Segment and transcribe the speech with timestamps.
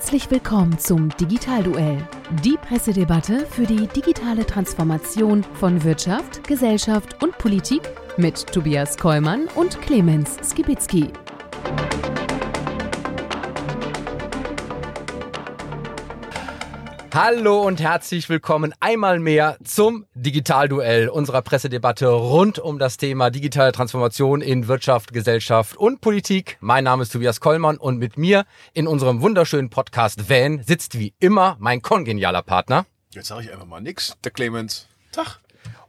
[0.00, 1.98] Herzlich willkommen zum Digitalduell,
[2.42, 7.82] die Pressedebatte für die digitale Transformation von Wirtschaft, Gesellschaft und Politik
[8.16, 11.12] mit Tobias Kollmann und Clemens Skibitzky.
[17.12, 23.72] Hallo und herzlich willkommen einmal mehr zum Digitalduell unserer Pressedebatte rund um das Thema digitale
[23.72, 26.56] Transformation in Wirtschaft, Gesellschaft und Politik.
[26.60, 31.12] Mein Name ist Tobias Kollmann und mit mir in unserem wunderschönen Podcast Van sitzt wie
[31.18, 32.86] immer mein kongenialer Partner.
[33.12, 34.16] Jetzt sage ich einfach mal nix.
[34.22, 34.86] Der Clemens.
[35.10, 35.40] Tag.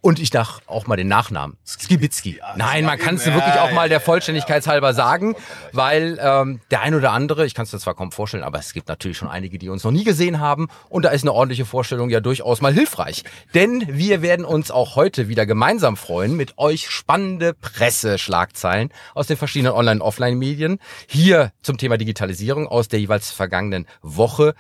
[0.01, 1.57] Und ich dachte auch mal den Nachnamen.
[1.63, 2.41] Skibitzki.
[2.55, 5.35] Nein, man kann es wirklich auch mal der Vollständigkeit halber sagen,
[5.73, 8.73] weil ähm, der ein oder andere, ich kann es mir zwar kaum vorstellen, aber es
[8.73, 10.69] gibt natürlich schon einige, die uns noch nie gesehen haben.
[10.89, 13.23] Und da ist eine ordentliche Vorstellung ja durchaus mal hilfreich.
[13.53, 19.37] Denn wir werden uns auch heute wieder gemeinsam freuen, mit euch spannende Presseschlagzeilen aus den
[19.37, 24.55] verschiedenen Online- und Offline-Medien hier zum Thema Digitalisierung aus der jeweils vergangenen Woche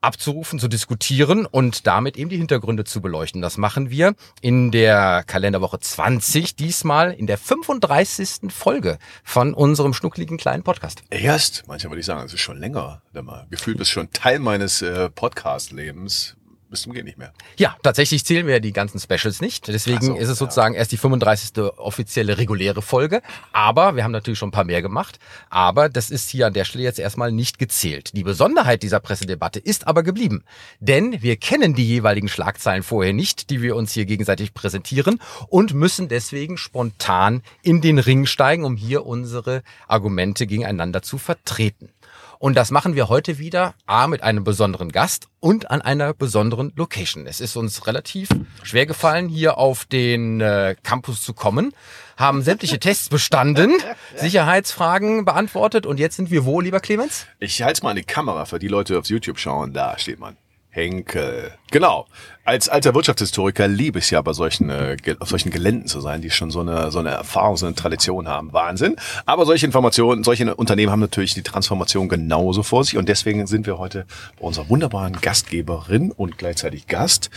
[0.00, 3.42] abzurufen, zu diskutieren und damit eben die Hintergründe zu beleuchten.
[3.42, 8.52] Das machen wir in der Kalenderwoche 20, diesmal in der 35.
[8.52, 11.02] Folge von unserem schnuckligen kleinen Podcast.
[11.10, 13.02] Erst, manchmal würde ich sagen, es ist schon länger.
[13.50, 16.37] Gefühlt bist schon Teil meines äh, Podcast-Lebens
[16.70, 17.32] bis zum geht nicht mehr.
[17.56, 19.68] Ja, tatsächlich zählen wir die ganzen Specials nicht.
[19.68, 20.80] Deswegen so, ist es sozusagen ja.
[20.80, 21.58] erst die 35.
[21.76, 23.22] offizielle reguläre Folge.
[23.52, 25.18] Aber wir haben natürlich schon ein paar mehr gemacht.
[25.50, 28.14] Aber das ist hier an der Stelle jetzt erstmal nicht gezählt.
[28.14, 30.44] Die Besonderheit dieser Pressedebatte ist aber geblieben.
[30.80, 35.74] Denn wir kennen die jeweiligen Schlagzeilen vorher nicht, die wir uns hier gegenseitig präsentieren und
[35.74, 41.90] müssen deswegen spontan in den Ring steigen, um hier unsere Argumente gegeneinander zu vertreten.
[42.38, 46.72] Und das machen wir heute wieder, A, mit einem besonderen Gast und an einer besonderen
[46.76, 47.26] Location.
[47.26, 48.28] Es ist uns relativ
[48.62, 51.72] schwer gefallen, hier auf den äh, Campus zu kommen,
[52.16, 53.72] haben sämtliche Tests bestanden,
[54.14, 57.26] Sicherheitsfragen beantwortet und jetzt sind wir wo, lieber Clemens?
[57.40, 59.72] Ich halte mal an die Kamera für die Leute, die auf YouTube schauen.
[59.72, 60.36] Da steht man.
[60.70, 61.52] Henkel.
[61.70, 62.06] Genau.
[62.44, 66.22] Als alter Wirtschaftshistoriker liebe ich es ja bei solchen, äh, auf solchen Geländen zu sein,
[66.22, 68.52] die schon so eine, so eine Erfahrung, so eine Tradition haben.
[68.52, 68.96] Wahnsinn.
[69.26, 73.66] Aber solche Informationen, solche Unternehmen haben natürlich die Transformation genauso vor sich und deswegen sind
[73.66, 74.06] wir heute
[74.38, 77.30] bei unserer wunderbaren Gastgeberin und gleichzeitig Gast,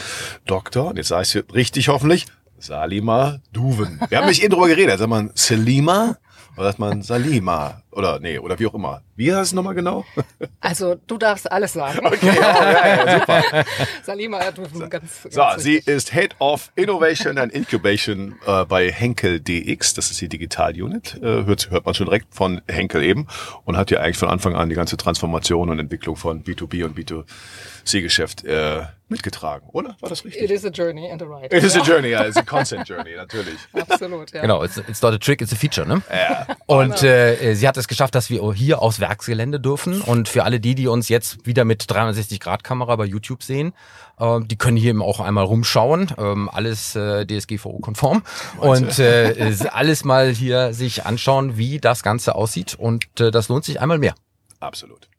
[0.45, 2.25] Dr., und jetzt sage ich es richtig hoffentlich,
[2.61, 3.99] Salima Duven.
[4.09, 4.99] Wir haben nicht eben drüber geredet.
[4.99, 6.17] Sagt man Selima
[6.57, 7.81] oder sagt man Salima?
[7.91, 9.01] Oder nee, oder wie auch immer.
[9.15, 10.05] Wie heißt es nochmal genau?
[10.61, 12.05] Also du darfst alles sagen.
[12.05, 13.43] Okay, oh, ja, ja, super.
[14.03, 18.91] Salima, du so, ganz, ganz So, sie ist Head of Innovation and Incubation äh, bei
[18.91, 19.95] Henkel DX.
[19.95, 21.19] Das ist die Digital-Unit.
[21.21, 23.27] Äh, hört, hört man schon direkt von Henkel eben.
[23.65, 26.97] Und hat ja eigentlich von Anfang an die ganze Transformation und Entwicklung von B2B und
[26.97, 29.95] B2C-Geschäft äh, mitgetragen, oder?
[29.99, 30.41] War das richtig?
[30.41, 31.55] It is a journey and a ride.
[31.55, 32.25] It is a journey, ja.
[32.25, 33.59] It's a constant journey, natürlich.
[33.73, 34.41] Absolut, ja.
[34.41, 36.01] Genau, it's, it's not a trick, it's a feature, ne?
[36.09, 36.47] Ja.
[36.65, 37.13] Und genau.
[37.13, 40.01] äh, sie hat es geschafft, dass wir hier aufs Werksgelände dürfen.
[40.01, 43.73] Und für alle die, die uns jetzt wieder mit 360-Grad-Kamera bei YouTube sehen,
[44.19, 46.11] äh, die können hier eben auch einmal rumschauen.
[46.17, 48.23] Ähm, alles äh, DSGVO-konform.
[48.57, 52.75] Und äh, alles mal hier sich anschauen, wie das Ganze aussieht.
[52.75, 54.15] Und äh, das lohnt sich einmal mehr.
[54.59, 55.10] Absolut.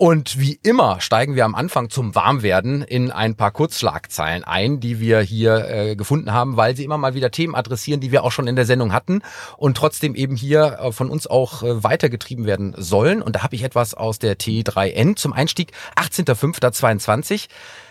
[0.00, 4.98] Und wie immer steigen wir am Anfang zum Warmwerden in ein paar Kurzschlagzeilen ein, die
[4.98, 8.32] wir hier äh, gefunden haben, weil sie immer mal wieder Themen adressieren, die wir auch
[8.32, 9.20] schon in der Sendung hatten
[9.58, 13.20] und trotzdem eben hier äh, von uns auch äh, weitergetrieben werden sollen.
[13.20, 17.48] Und da habe ich etwas aus der T3N zum Einstieg 18.05.22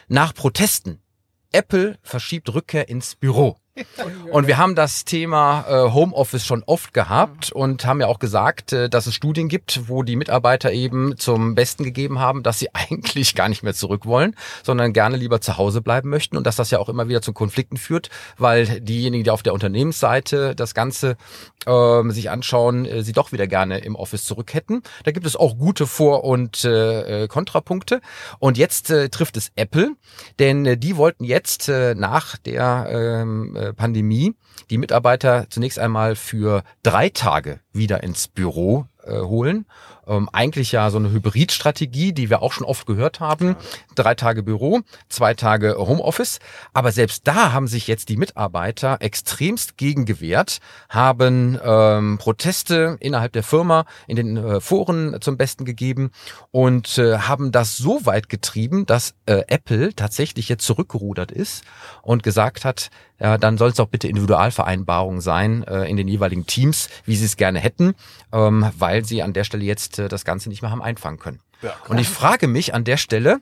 [0.07, 1.03] nach Protesten.
[1.51, 3.57] Apple verschiebt Rückkehr ins Büro.
[4.31, 8.73] Und wir haben das Thema äh, Homeoffice schon oft gehabt und haben ja auch gesagt,
[8.73, 12.69] äh, dass es Studien gibt, wo die Mitarbeiter eben zum Besten gegeben haben, dass sie
[12.73, 16.55] eigentlich gar nicht mehr zurück wollen, sondern gerne lieber zu Hause bleiben möchten und dass
[16.55, 20.73] das ja auch immer wieder zu Konflikten führt, weil diejenigen, die auf der Unternehmensseite das
[20.73, 21.17] Ganze
[21.65, 24.83] äh, sich anschauen, äh, sie doch wieder gerne im Office zurück hätten.
[25.03, 28.01] Da gibt es auch gute Vor- und äh, Kontrapunkte.
[28.39, 29.95] Und jetzt äh, trifft es Apple,
[30.39, 34.35] denn äh, die wollten jetzt äh, nach der ähm, äh, Pandemie
[34.69, 39.65] die Mitarbeiter zunächst einmal für drei Tage wieder ins Büro äh, holen.
[40.09, 43.55] Ähm, eigentlich ja so eine Hybridstrategie, die wir auch schon oft gehört haben.
[43.95, 46.39] Drei Tage Büro, zwei Tage Homeoffice.
[46.73, 50.57] Aber selbst da haben sich jetzt die Mitarbeiter extremst gegen gewehrt,
[50.89, 56.11] haben ähm, Proteste innerhalb der Firma in den äh, Foren zum Besten gegeben
[56.51, 61.63] und äh, haben das so weit getrieben, dass äh, Apple tatsächlich jetzt zurückgerudert ist
[62.01, 62.89] und gesagt hat,
[63.19, 67.25] ja, dann soll es auch bitte Individualvereinbarungen sein äh, in den jeweiligen Teams, wie sie
[67.25, 67.93] es gerne hätten,
[68.31, 71.39] ähm, weil sie an der Stelle jetzt das Ganze nicht mehr haben einfangen können.
[71.61, 73.41] Ja, und ich frage mich an der Stelle,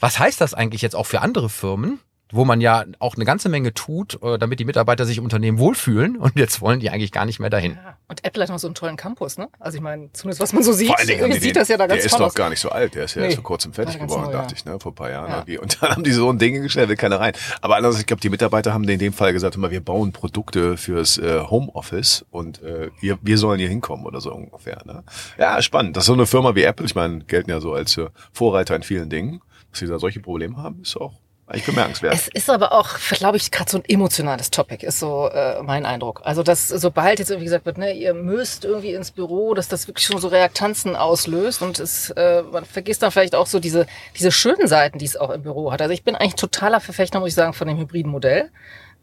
[0.00, 2.00] was heißt das eigentlich jetzt auch für andere Firmen?
[2.32, 5.58] Wo man ja auch eine ganze Menge tut, äh, damit die Mitarbeiter sich im Unternehmen
[5.58, 7.78] wohlfühlen und jetzt wollen die eigentlich gar nicht mehr dahin.
[8.08, 9.48] Und Apple hat noch so einen tollen Campus, ne?
[9.58, 11.76] Also ich meine, zumindest was man so sieht, Vor allen Dingen sieht den, das ja
[11.76, 12.34] da ganz Der ist toll noch aus.
[12.34, 13.26] gar nicht so alt, der ist ja Nee.
[13.28, 14.56] erst vor kurzem fertig geworden, neu, dachte ja.
[14.58, 15.36] ich, ne, vor ein paar Jahren Ja.
[15.38, 15.58] irgendwie.
[15.58, 17.32] Und dann haben die so ein Ding gestellt, will keiner rein.
[17.60, 20.76] Aber andererseits, ich glaube, die Mitarbeiter haben in dem Fall gesagt, immer, wir bauen Produkte
[20.76, 24.82] fürs äh, Homeoffice und äh, wir, wir sollen hier hinkommen oder so ungefähr.
[24.84, 25.02] Ne?
[25.38, 25.96] Ja, spannend.
[25.96, 28.76] Das ist so eine Firma wie Apple, ich meine, gelten ja so als äh, Vorreiter
[28.76, 29.40] in vielen Dingen,
[29.70, 31.14] dass sie da solche Probleme haben, ist auch
[31.48, 32.14] eigentlich bemerkenswert.
[32.14, 35.86] Es ist aber auch, glaube ich, gerade so ein emotionales Topic, ist so äh, mein
[35.86, 36.20] Eindruck.
[36.24, 39.88] Also, dass sobald jetzt irgendwie gesagt wird, ne, ihr müsst irgendwie ins Büro, dass das
[39.88, 43.86] wirklich schon so Reaktanzen auslöst und es, äh, man vergisst dann vielleicht auch so diese,
[44.16, 45.80] diese schönen Seiten, die es auch im Büro hat.
[45.80, 48.50] Also ich bin eigentlich totaler Verfechter, muss ich sagen, von dem hybriden Modell.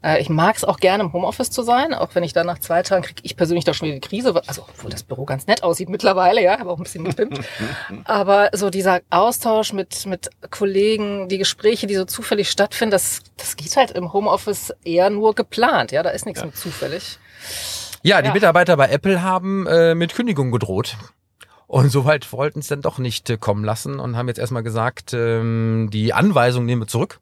[0.05, 2.59] Äh, ich mag es auch gerne im Homeoffice zu sein, auch wenn ich dann nach
[2.59, 4.39] zwei Tagen kriege ich persönlich da schon wieder die Krise.
[4.47, 7.39] Also, obwohl das Büro ganz nett aussieht mittlerweile, ja, aber auch ein bisschen gepimpt.
[8.05, 13.55] Aber so dieser Austausch mit, mit Kollegen, die Gespräche, die so zufällig stattfinden, das, das
[13.55, 15.91] geht halt im Homeoffice eher nur geplant.
[15.91, 17.17] Ja, da ist nichts mit zufällig.
[18.03, 18.33] Ja, die Ja.
[18.33, 20.97] Mitarbeiter bei Apple haben äh, mit Kündigung gedroht.
[21.67, 25.13] Und soweit wollten es dann doch nicht äh, kommen lassen und haben jetzt erstmal gesagt,
[25.13, 27.19] ähm, die Anweisung nehmen wir zurück.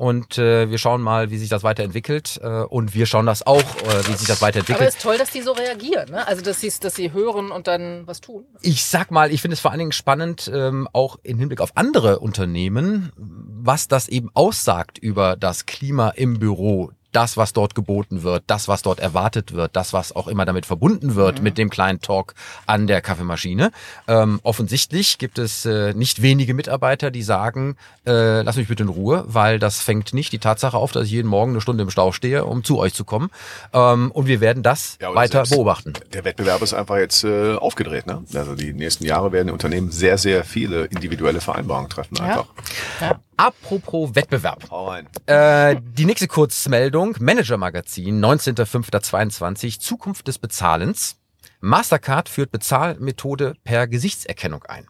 [0.00, 2.40] Und äh, wir schauen mal, wie sich das weiterentwickelt.
[2.42, 4.88] Äh, und wir schauen das auch, äh, wie sich das Aber weiterentwickelt.
[4.88, 6.10] es ist toll, dass die so reagieren.
[6.10, 6.26] Ne?
[6.26, 8.46] Also, dass sie dass sie hören und dann was tun.
[8.62, 11.76] Ich sag mal, ich finde es vor allen Dingen spannend, ähm, auch im Hinblick auf
[11.76, 16.92] andere Unternehmen, was das eben aussagt über das Klima im Büro.
[17.12, 20.66] Das, was dort geboten wird, das, was dort erwartet wird, das, was auch immer damit
[20.66, 22.34] verbunden wird mit dem kleinen Talk
[22.66, 23.72] an der Kaffeemaschine.
[24.06, 27.76] Ähm, offensichtlich gibt es äh, nicht wenige Mitarbeiter, die sagen,
[28.06, 31.10] äh, lass mich bitte in Ruhe, weil das fängt nicht die Tatsache auf, dass ich
[31.10, 33.30] jeden Morgen eine Stunde im Stau stehe, um zu euch zu kommen.
[33.72, 35.94] Ähm, und wir werden das Ja, weiter beobachten.
[36.12, 38.06] Der Wettbewerb ist einfach jetzt äh, aufgedreht.
[38.06, 38.22] Ne?
[38.34, 42.16] Also die nächsten Jahre werden die Unternehmen sehr, sehr viele individuelle Vereinbarungen treffen.
[42.16, 42.24] Ja.
[42.24, 42.46] Einfach.
[43.00, 43.20] Ja.
[43.40, 44.68] Apropos Wettbewerb.
[45.24, 51.16] Äh, die nächste Kurzmeldung, Manager Magazin, 19.05.22, Zukunft des Bezahlens.
[51.60, 54.86] Mastercard führt Bezahlmethode per Gesichtserkennung ein.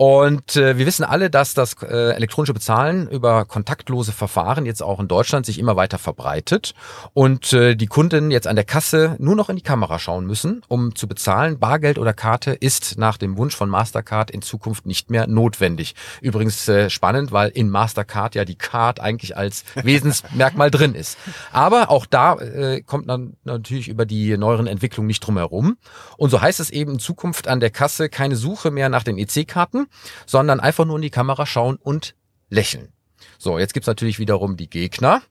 [0.00, 4.98] Und äh, wir wissen alle, dass das äh, elektronische Bezahlen über kontaktlose Verfahren jetzt auch
[4.98, 6.72] in Deutschland sich immer weiter verbreitet
[7.12, 10.62] und äh, die Kunden jetzt an der Kasse nur noch in die Kamera schauen müssen,
[10.68, 11.58] um zu bezahlen.
[11.58, 15.94] Bargeld oder Karte ist nach dem Wunsch von Mastercard in Zukunft nicht mehr notwendig.
[16.22, 21.18] Übrigens äh, spannend, weil in Mastercard ja die Card eigentlich als Wesensmerkmal drin ist.
[21.52, 25.76] Aber auch da äh, kommt man natürlich über die neueren Entwicklungen nicht drum herum.
[26.16, 29.18] Und so heißt es eben in Zukunft an der Kasse keine Suche mehr nach den
[29.18, 29.88] EC-Karten,
[30.26, 32.14] sondern einfach nur in die Kamera schauen und
[32.48, 32.92] lächeln.
[33.38, 35.22] So, jetzt gibt's natürlich wiederum die Gegner,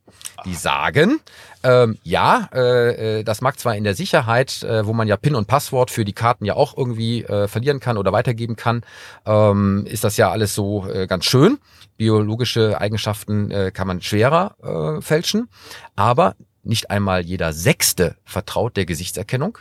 [0.45, 1.19] die sagen,
[1.63, 5.35] ähm, ja, äh, äh, das mag zwar in der Sicherheit, äh, wo man ja PIN
[5.35, 8.83] und Passwort für die Karten ja auch irgendwie äh, verlieren kann oder weitergeben kann,
[9.25, 11.59] ähm, ist das ja alles so äh, ganz schön.
[11.97, 14.55] Biologische Eigenschaften äh, kann man schwerer
[14.97, 15.49] äh, fälschen,
[15.95, 19.59] aber nicht einmal jeder Sechste vertraut der Gesichtserkennung.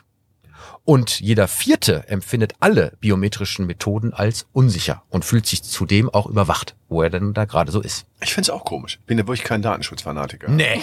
[0.89, 6.77] Und jeder Vierte empfindet alle biometrischen Methoden als unsicher und fühlt sich zudem auch überwacht,
[6.89, 8.07] wo er denn da gerade so ist.
[8.23, 8.99] Ich find's auch komisch.
[9.05, 10.49] Bin ja wirklich kein Datenschutzfanatiker.
[10.49, 10.81] Nee,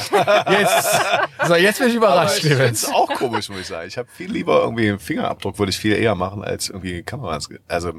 [0.51, 0.91] jetzt,
[1.47, 2.89] so, jetzt bin ich Aber überrascht, ich find's Clemens.
[2.93, 3.87] auch komisch, muss ich sagen.
[3.87, 7.49] Ich habe viel lieber irgendwie einen Fingerabdruck, würde ich viel eher machen, als irgendwie Kameras.
[7.67, 7.91] Also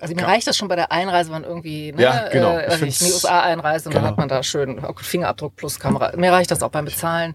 [0.00, 2.56] Also mir reicht das schon bei der Einreise, wenn man irgendwie ne, Ja, genau.
[2.56, 4.10] äh, Ich nicht, in die USA einreist und dann genau.
[4.12, 6.16] hat man da schön Fingerabdruck plus Kamera.
[6.16, 7.34] Mir reicht das auch beim Bezahlen.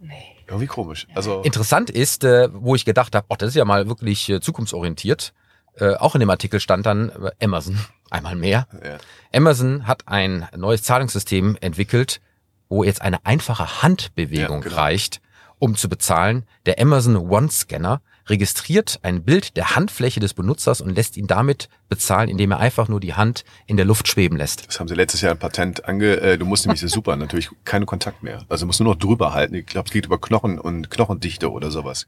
[0.00, 0.29] Nee.
[0.50, 1.06] Irgendwie komisch.
[1.14, 4.40] Also Interessant ist, äh, wo ich gedacht habe, ach, das ist ja mal wirklich äh,
[4.40, 5.32] zukunftsorientiert.
[5.76, 7.78] Äh, auch in dem Artikel stand dann äh, Amazon,
[8.10, 8.66] einmal mehr.
[8.84, 8.98] ja.
[9.32, 12.20] Amazon hat ein neues Zahlungssystem entwickelt,
[12.68, 14.76] wo jetzt eine einfache Handbewegung Ja, genau.
[14.76, 15.20] reicht,
[15.58, 16.44] um zu bezahlen.
[16.66, 21.68] Der Amazon One Scanner registriert ein Bild der Handfläche des Benutzers und lässt ihn damit
[21.88, 24.66] bezahlen, indem er einfach nur die Hand in der Luft schweben lässt.
[24.66, 26.20] Das haben sie letztes Jahr ein Patent ange.
[26.20, 28.44] Äh, du musst nämlich das super, natürlich keinen Kontakt mehr.
[28.48, 29.54] Also du musst nur noch drüber halten.
[29.54, 32.06] Ich glaube, es geht über Knochen und Knochendichte oder sowas.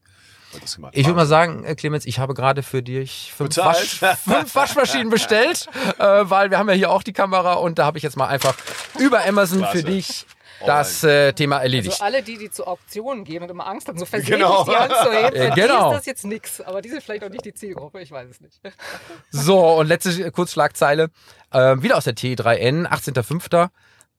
[0.92, 3.56] Ich würde mal sagen, äh, Clemens, ich habe gerade für dich fünf.
[3.56, 5.66] Wasch, fünf Waschmaschinen bestellt,
[5.98, 8.26] äh, weil wir haben ja hier auch die Kamera und da habe ich jetzt mal
[8.26, 8.54] einfach
[8.98, 9.78] über Amazon Klasse.
[9.78, 10.26] für dich
[10.66, 11.92] das äh, Thema erledigt.
[11.92, 14.64] Also alle, die, die zu Auktionen gehen und immer Angst haben, so versehentlich Genau.
[14.64, 15.90] die Hand zu heben, Äh, genau.
[15.92, 16.60] ist das jetzt nix.
[16.60, 18.60] Aber die sind vielleicht auch nicht die Zielgruppe, ich weiß es nicht.
[19.30, 21.10] So, und letzte Kurzschlagzeile.
[21.50, 23.68] Äh, wieder aus der T3N, 18.05.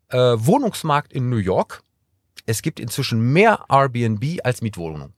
[0.09, 1.81] Äh, Wohnungsmarkt in New York.
[2.45, 5.13] Es gibt inzwischen mehr Airbnb als Mietwohnungen.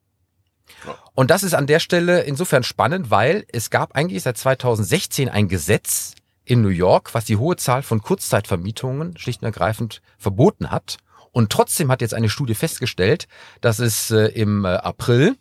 [1.14, 5.48] Und das ist an der Stelle insofern spannend, weil es gab eigentlich seit 2016 ein
[5.48, 6.14] Gesetz
[6.44, 10.98] in New York, was die hohe Zahl von Kurzzeitvermietungen schlicht und ergreifend verboten hat.
[11.36, 13.28] Und trotzdem hat jetzt eine Studie festgestellt,
[13.60, 15.36] dass es äh, im äh, April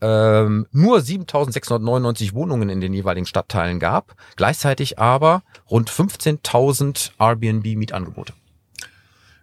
[0.00, 8.32] ähm, nur 7.699 Wohnungen in den jeweiligen Stadtteilen gab, gleichzeitig aber rund 15.000 Airbnb-Mietangebote.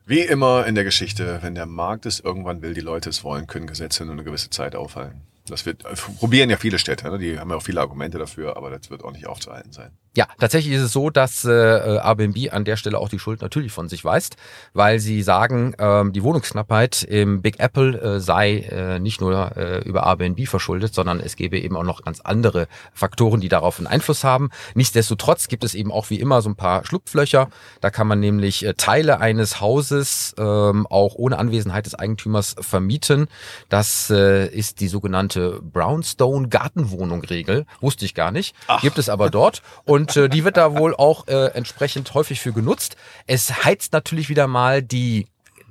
[0.05, 3.47] Wie immer in der Geschichte, wenn der Markt es irgendwann will, die Leute es wollen,
[3.47, 5.23] können Gesetze nur eine gewisse Zeit aufhalten.
[5.45, 5.83] Das wird,
[6.19, 7.19] probieren ja viele Städte, ne?
[7.19, 9.91] die haben ja auch viele Argumente dafür, aber das wird auch nicht aufzuhalten sein.
[10.13, 13.71] Ja, tatsächlich ist es so, dass äh, Airbnb an der Stelle auch die Schuld natürlich
[13.71, 14.35] von sich weist,
[14.73, 19.79] weil sie sagen, ähm, die Wohnungsknappheit im Big Apple äh, sei äh, nicht nur äh,
[19.85, 23.87] über Airbnb verschuldet, sondern es gäbe eben auch noch ganz andere Faktoren, die darauf einen
[23.87, 24.49] Einfluss haben.
[24.75, 27.47] Nichtsdestotrotz gibt es eben auch wie immer so ein paar Schlupflöcher.
[27.79, 33.27] Da kann man nämlich äh, Teile eines Hauses ähm, auch ohne Anwesenheit des Eigentümers vermieten.
[33.69, 37.65] Das äh, ist die sogenannte Brownstone Gartenwohnung-Regel.
[37.79, 38.55] Wusste ich gar nicht.
[38.67, 38.81] Ach.
[38.81, 39.61] Gibt es aber dort.
[39.85, 42.95] Und und äh, die wird da wohl auch äh, entsprechend häufig für genutzt.
[43.27, 45.27] Es heizt natürlich wieder mal die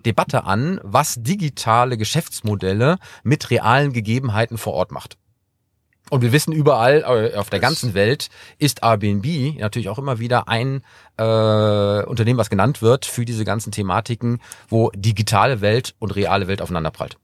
[0.07, 5.17] Debatte an, was digitale Geschäftsmodelle mit realen Gegebenheiten vor Ort macht.
[6.11, 10.47] Und wir wissen überall äh, auf der ganzen Welt ist Airbnb natürlich auch immer wieder
[10.47, 10.83] ein
[11.17, 11.23] äh,
[12.05, 17.17] Unternehmen, was genannt wird für diese ganzen Thematiken, wo digitale Welt und reale Welt aufeinanderprallt.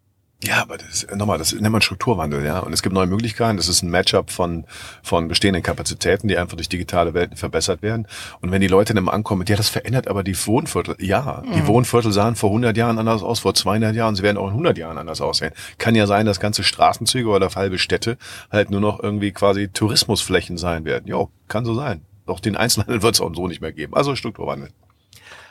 [0.44, 2.58] Ja, aber das ist, nochmal, das nennt man Strukturwandel, ja.
[2.58, 3.56] Und es gibt neue Möglichkeiten.
[3.56, 4.66] Das ist ein Matchup von,
[5.02, 8.06] von bestehenden Kapazitäten, die einfach durch digitale Welten verbessert werden.
[8.42, 10.94] Und wenn die Leute dann ankommen, ja, das verändert aber die Wohnviertel.
[10.98, 11.52] Ja, mhm.
[11.54, 14.14] die Wohnviertel sahen vor 100 Jahren anders aus, vor 200 Jahren.
[14.14, 15.52] Sie werden auch in 100 Jahren anders aussehen.
[15.78, 18.18] Kann ja sein, dass ganze Straßenzüge oder halbe Städte
[18.50, 21.06] halt nur noch irgendwie quasi Tourismusflächen sein werden.
[21.06, 22.02] Jo, kann so sein.
[22.26, 23.94] Doch den Einzelhandel wird es auch so nicht mehr geben.
[23.94, 24.68] Also Strukturwandel.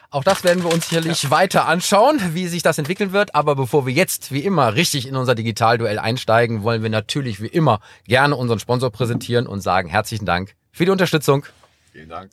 [0.09, 1.31] Auch das werden wir uns sicherlich ja.
[1.31, 3.35] weiter anschauen, wie sich das entwickeln wird.
[3.35, 7.47] Aber bevor wir jetzt wie immer richtig in unser Digitalduell einsteigen, wollen wir natürlich wie
[7.47, 11.45] immer gerne unseren Sponsor präsentieren und sagen herzlichen Dank für die Unterstützung.
[11.91, 12.31] Vielen Dank.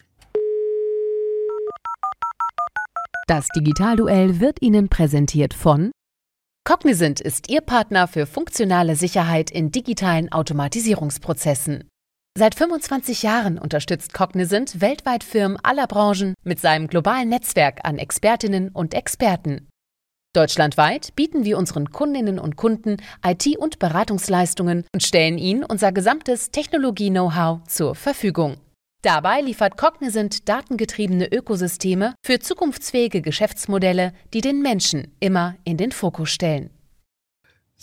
[3.26, 5.92] Das Digitalduell wird Ihnen präsentiert von
[6.64, 11.88] Cognizant ist Ihr Partner für funktionale Sicherheit in digitalen Automatisierungsprozessen.
[12.38, 18.70] Seit 25 Jahren unterstützt Cognizant weltweit Firmen aller Branchen mit seinem globalen Netzwerk an Expertinnen
[18.70, 19.68] und Experten.
[20.34, 26.50] Deutschlandweit bieten wir unseren Kundinnen und Kunden IT- und Beratungsleistungen und stellen ihnen unser gesamtes
[26.50, 28.56] Technologie-Know-how zur Verfügung.
[29.02, 36.30] Dabei liefert Cognizant datengetriebene Ökosysteme für zukunftsfähige Geschäftsmodelle, die den Menschen immer in den Fokus
[36.30, 36.70] stellen.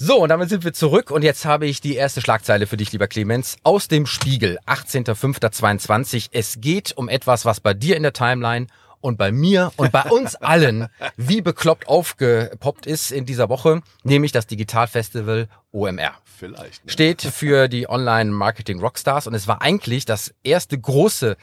[0.01, 2.93] So, und damit sind wir zurück und jetzt habe ich die erste Schlagzeile für dich,
[2.93, 6.29] lieber Clemens, aus dem Spiegel, 18.05.22.
[6.31, 8.67] Es geht um etwas, was bei dir in der Timeline
[9.01, 10.87] und bei mir und bei uns allen
[11.17, 16.13] wie bekloppt aufgepoppt ist in dieser Woche, nämlich das Digitalfestival OMR.
[16.23, 16.85] Vielleicht.
[16.85, 16.91] Ne?
[16.93, 21.35] Steht für die Online Marketing Rockstars und es war eigentlich das erste große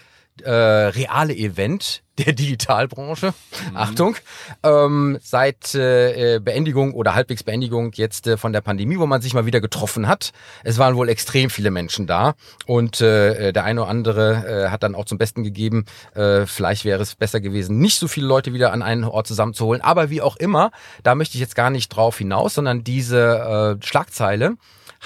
[0.45, 3.35] äh, reale Event der Digitalbranche.
[3.71, 3.77] Mhm.
[3.77, 4.17] Achtung,
[4.63, 9.35] ähm, seit äh, Beendigung oder halbwegs Beendigung jetzt äh, von der Pandemie, wo man sich
[9.35, 10.33] mal wieder getroffen hat.
[10.65, 12.35] Es waren wohl extrem viele Menschen da
[12.67, 16.85] und äh, der eine oder andere äh, hat dann auch zum Besten gegeben, äh, vielleicht
[16.85, 19.83] wäre es besser gewesen, nicht so viele Leute wieder an einen Ort zusammenzuholen.
[19.83, 20.71] Aber wie auch immer,
[21.03, 24.57] da möchte ich jetzt gar nicht drauf hinaus, sondern diese äh, Schlagzeile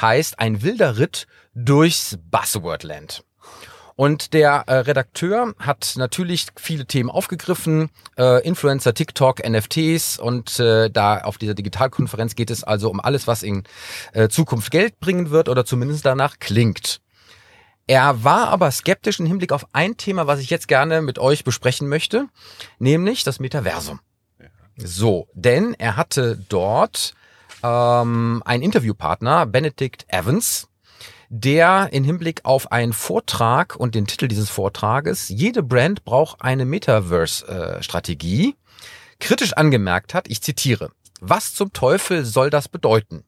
[0.00, 3.24] heißt ein wilder Ritt durchs Buzzwordland.
[4.00, 10.88] Und der äh, Redakteur hat natürlich viele Themen aufgegriffen, äh, Influencer, TikTok, NFTs und äh,
[10.88, 13.64] da auf dieser Digitalkonferenz geht es also um alles, was in
[14.14, 17.02] äh, Zukunft Geld bringen wird oder zumindest danach klingt.
[17.86, 21.44] Er war aber skeptisch im Hinblick auf ein Thema, was ich jetzt gerne mit euch
[21.44, 22.26] besprechen möchte,
[22.78, 24.00] nämlich das Metaversum.
[24.76, 27.12] So, denn er hatte dort
[27.62, 30.69] ähm, einen Interviewpartner, Benedict Evans,
[31.32, 36.64] der in Hinblick auf einen Vortrag und den Titel dieses Vortrages, jede Brand braucht eine
[36.64, 38.56] Metaverse-Strategie,
[39.20, 43.22] kritisch angemerkt hat, ich zitiere, was zum Teufel soll das bedeuten?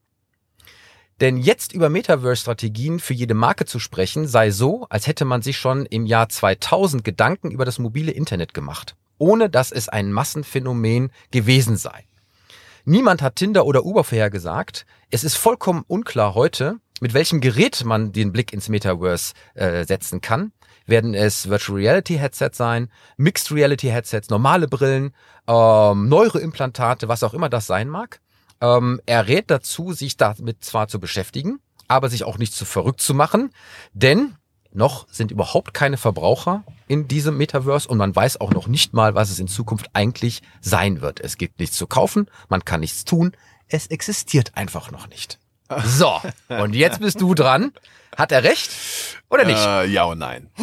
[1.20, 5.56] Denn jetzt über Metaverse-Strategien für jede Marke zu sprechen, sei so, als hätte man sich
[5.56, 11.12] schon im Jahr 2000 Gedanken über das mobile Internet gemacht, ohne dass es ein Massenphänomen
[11.30, 12.04] gewesen sei.
[12.84, 14.86] Niemand hat Tinder oder Uber vorhergesagt.
[15.12, 20.20] Es ist vollkommen unklar heute, mit welchem Gerät man den Blick ins Metaverse äh, setzen
[20.20, 20.52] kann.
[20.86, 25.12] Werden es Virtual Reality Headsets sein, Mixed Reality Headsets, normale Brillen,
[25.48, 28.20] ähm, Neuroimplantate, was auch immer das sein mag.
[28.60, 33.00] Ähm, er rät dazu, sich damit zwar zu beschäftigen, aber sich auch nicht zu verrückt
[33.00, 33.50] zu machen,
[33.92, 34.36] denn
[34.72, 39.16] noch sind überhaupt keine Verbraucher in diesem Metaverse und man weiß auch noch nicht mal,
[39.16, 41.18] was es in Zukunft eigentlich sein wird.
[41.18, 43.32] Es gibt nichts zu kaufen, man kann nichts tun,
[43.66, 45.40] es existiert einfach noch nicht.
[45.84, 47.72] So, und jetzt bist du dran.
[48.16, 48.70] Hat er recht
[49.32, 49.64] oder nicht?
[49.64, 50.48] Äh, ja und nein.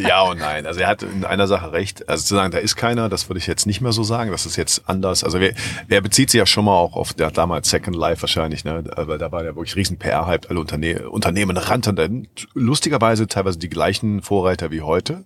[0.00, 0.64] Ja und nein.
[0.64, 2.08] Also er hat in einer Sache recht.
[2.08, 4.30] Also zu sagen, da ist keiner, das würde ich jetzt nicht mehr so sagen.
[4.30, 5.24] Das ist jetzt anders.
[5.24, 5.52] Also wer,
[5.88, 8.84] er bezieht sich ja schon mal auch auf der damals Second Life wahrscheinlich, ne?
[8.96, 10.48] Aber da war der wirklich riesen PR-Hype.
[10.50, 15.24] Alle Unterne Unternehmen rannten dann lustigerweise teilweise die gleichen Vorreiter wie heute.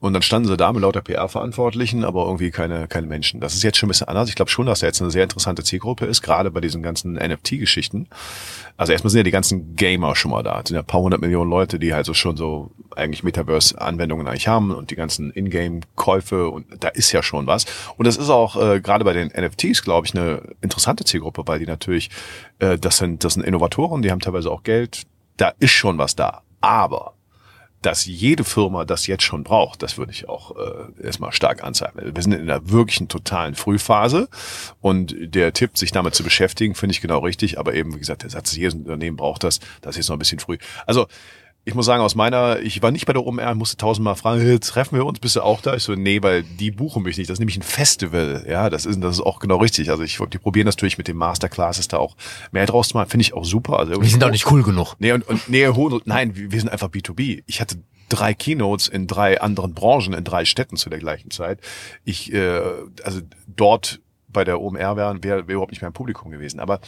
[0.00, 3.40] Und dann standen sie da mit lauter PR-Verantwortlichen, aber irgendwie keine, keine Menschen.
[3.40, 4.30] Das ist jetzt schon ein bisschen anders.
[4.30, 7.14] Ich glaube schon, dass da jetzt eine sehr interessante Zielgruppe ist, gerade bei diesen ganzen
[7.14, 8.08] NFT-Geschichten.
[8.78, 10.62] Also erstmal sind ja die ganzen Gamer schon mal da.
[10.80, 14.90] Ein paar hundert Millionen Leute, die halt so schon so eigentlich Metaverse-Anwendungen eigentlich haben und
[14.90, 17.66] die ganzen Ingame-Käufe und da ist ja schon was.
[17.96, 21.58] Und das ist auch äh, gerade bei den NFTs, glaube ich, eine interessante Zielgruppe, weil
[21.58, 22.10] die natürlich,
[22.58, 25.02] äh, das sind, das sind Innovatoren, die haben teilweise auch Geld.
[25.36, 26.42] Da ist schon was da.
[26.60, 27.14] Aber
[27.82, 32.14] dass jede Firma das jetzt schon braucht, das würde ich auch äh, erstmal stark anzeigen.
[32.14, 34.28] Wir sind in einer wirklichen totalen Frühphase
[34.80, 37.58] und der Tipp, sich damit zu beschäftigen, finde ich genau richtig.
[37.58, 40.20] Aber eben, wie gesagt, der Satz, jedes Unternehmen braucht das, das ist jetzt noch ein
[40.20, 40.58] bisschen früh.
[40.86, 41.06] Also
[41.70, 44.58] ich muss sagen, aus meiner, ich war nicht bei der OMR, musste tausendmal fragen, hey,
[44.58, 45.76] treffen wir uns, bist du auch da?
[45.76, 47.30] Ich so, nee, weil die buchen mich nicht.
[47.30, 48.44] Das ist nämlich ein Festival.
[48.48, 49.88] Ja, das ist, das ist auch genau richtig.
[49.88, 52.16] Also ich, die probieren natürlich mit den Masterclasses da auch
[52.50, 53.08] mehr draus zu machen.
[53.08, 53.78] Finde ich auch super.
[53.78, 54.96] Also Wir sind auch nicht cool genug.
[54.98, 57.44] Nee, und, und nee, hohe, nein, wir sind einfach B2B.
[57.46, 57.76] Ich hatte
[58.08, 61.60] drei Keynotes in drei anderen Branchen, in drei Städten zu der gleichen Zeit.
[62.04, 62.62] Ich, äh,
[63.04, 66.58] also dort bei der OMR wäre wär, wär überhaupt nicht mehr im Publikum gewesen.
[66.58, 66.80] Aber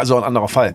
[0.00, 0.74] also ein anderer Fall.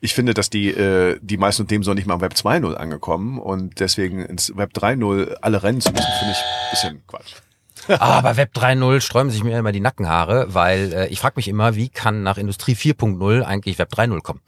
[0.00, 3.38] Ich finde, dass die, äh, die meisten Unternehmen sind nicht mal im Web 2.0 angekommen
[3.38, 7.43] und deswegen ins Web 3.0 alle rennen zu müssen, finde ich ein bisschen Quatsch.
[7.88, 11.48] Ah, bei Web 3.0 sträuben sich mir immer die Nackenhaare, weil äh, ich frage mich
[11.48, 14.40] immer, wie kann nach Industrie 4.0 eigentlich Web 3.0 kommen?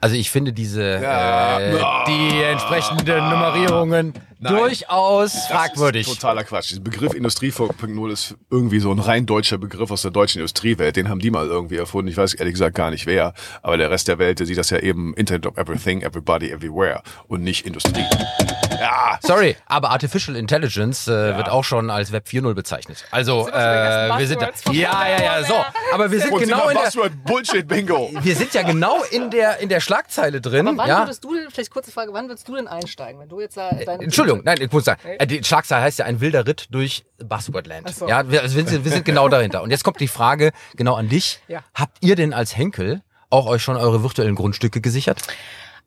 [0.00, 1.58] Also ich finde diese Ja.
[1.60, 2.04] äh, Ah.
[2.06, 4.54] die entsprechenden Nummerierungen Nein.
[4.56, 6.06] durchaus Das fragwürdig.
[6.06, 6.70] ist totaler Quatsch.
[6.70, 10.96] Dieser Begriff Industrie 4.0 ist irgendwie so ein rein deutscher Begriff aus der deutschen Industriewelt.
[10.96, 12.08] Den haben die mal irgendwie erfunden.
[12.10, 13.32] Ich weiß ehrlich gesagt gar nicht wer.
[13.62, 17.02] Aber der Rest der Welt, der sieht das ja eben Internet of Everything, Everybody, Everywhere
[17.28, 18.04] und nicht Industrie.
[18.84, 23.04] Ja, Sorry, aber Artificial Intelligence äh, wird auch schon als Web 4.0 bezeichnet.
[23.10, 23.52] Also äh,
[24.18, 25.54] wir sind da, ja ja ja so,
[25.92, 28.10] aber wir sind und genau in der Buzzword Bullshit Bingo.
[28.20, 30.68] wir sind ja genau in der in der Schlagzeile drin.
[30.68, 30.98] Aber wann ja?
[31.00, 33.70] würdest du denn, vielleicht kurze Frage, wann würdest du denn einsteigen, wenn du jetzt da
[33.70, 37.04] deine Entschuldigung, nein, ich muss sagen, äh, die Schlagzeile heißt ja ein wilder Ritt durch
[37.18, 37.88] Buzzwordland.
[37.94, 38.06] So.
[38.06, 39.62] Ja, wir, also wir, sind, wir sind genau dahinter.
[39.62, 41.40] Und jetzt kommt die Frage genau an dich.
[41.48, 41.60] Ja.
[41.74, 45.22] Habt ihr denn als Henkel auch euch schon eure virtuellen Grundstücke gesichert?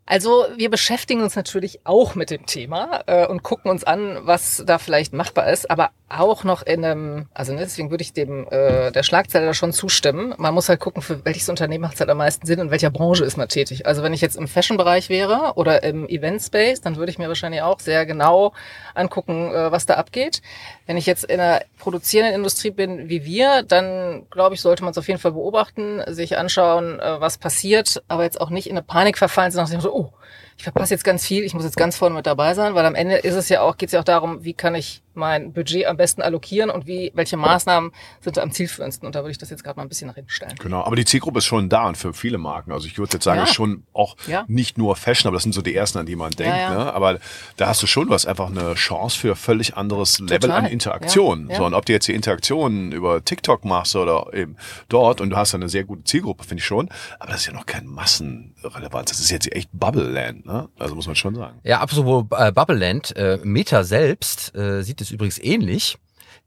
[0.09, 4.63] Also wir beschäftigen uns natürlich auch mit dem Thema äh, und gucken uns an, was
[4.65, 8.47] da vielleicht machbar ist, aber auch noch in einem, also ne, deswegen würde ich dem
[8.49, 10.33] äh, der Schlagzeile da schon zustimmen.
[10.37, 12.71] Man muss halt gucken, für welches Unternehmen macht es halt am meisten Sinn und in
[12.71, 13.85] welcher Branche ist man tätig.
[13.85, 17.61] Also wenn ich jetzt im Fashion-Bereich wäre oder im Event-Space, dann würde ich mir wahrscheinlich
[17.61, 18.53] auch sehr genau
[18.95, 20.41] angucken, äh, was da abgeht.
[20.85, 24.91] Wenn ich jetzt in einer produzierenden Industrie bin wie wir, dann glaube ich, sollte man
[24.91, 28.77] es auf jeden Fall beobachten, sich anschauen, äh, was passiert, aber jetzt auch nicht in
[28.77, 30.13] eine Panik verfallen, sondern nach dem Motto, oh,
[30.57, 32.95] ich verpasse jetzt ganz viel, ich muss jetzt ganz vorne mit dabei sein, weil am
[32.95, 35.87] Ende ist es ja auch, geht es ja auch darum, wie kann ich mein Budget
[35.87, 37.91] am besten allokieren und wie, welche Maßnahmen
[38.21, 39.05] sind am zielführendsten.
[39.07, 40.53] Und da würde ich das jetzt gerade mal ein bisschen nach hinten stellen.
[40.59, 42.71] Genau, aber die Zielgruppe ist schon da und für viele Marken.
[42.71, 43.45] Also ich würde jetzt sagen, Ja.
[43.45, 44.45] ist schon auch Ja.
[44.47, 46.55] nicht nur Fashion, aber das sind so die ersten, an die man denkt.
[46.55, 46.69] Ja.
[46.69, 46.93] Ne?
[46.93, 47.17] Aber
[47.57, 50.57] da hast du schon was, einfach eine Chance für völlig anderes Level Total.
[50.57, 51.49] an Interaktion.
[51.51, 54.55] So, und ob du jetzt die Interaktionen über TikTok machst oder eben
[54.87, 56.89] dort und du hast eine sehr gute Zielgruppe, finde ich schon.
[57.19, 59.09] Aber das ist ja noch kein Massenrelevanz.
[59.09, 60.69] Das ist jetzt echt Bubble Land, ne?
[60.79, 61.59] Also muss man schon sagen.
[61.63, 65.97] Ja, apropos äh, Bubbleland, äh, Meta selbst äh, sieht es übrigens ähnlich.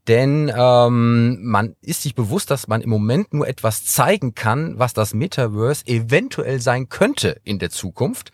[0.07, 4.93] Denn ähm, man ist sich bewusst, dass man im Moment nur etwas zeigen kann, was
[4.93, 8.31] das Metaverse eventuell sein könnte in der Zukunft.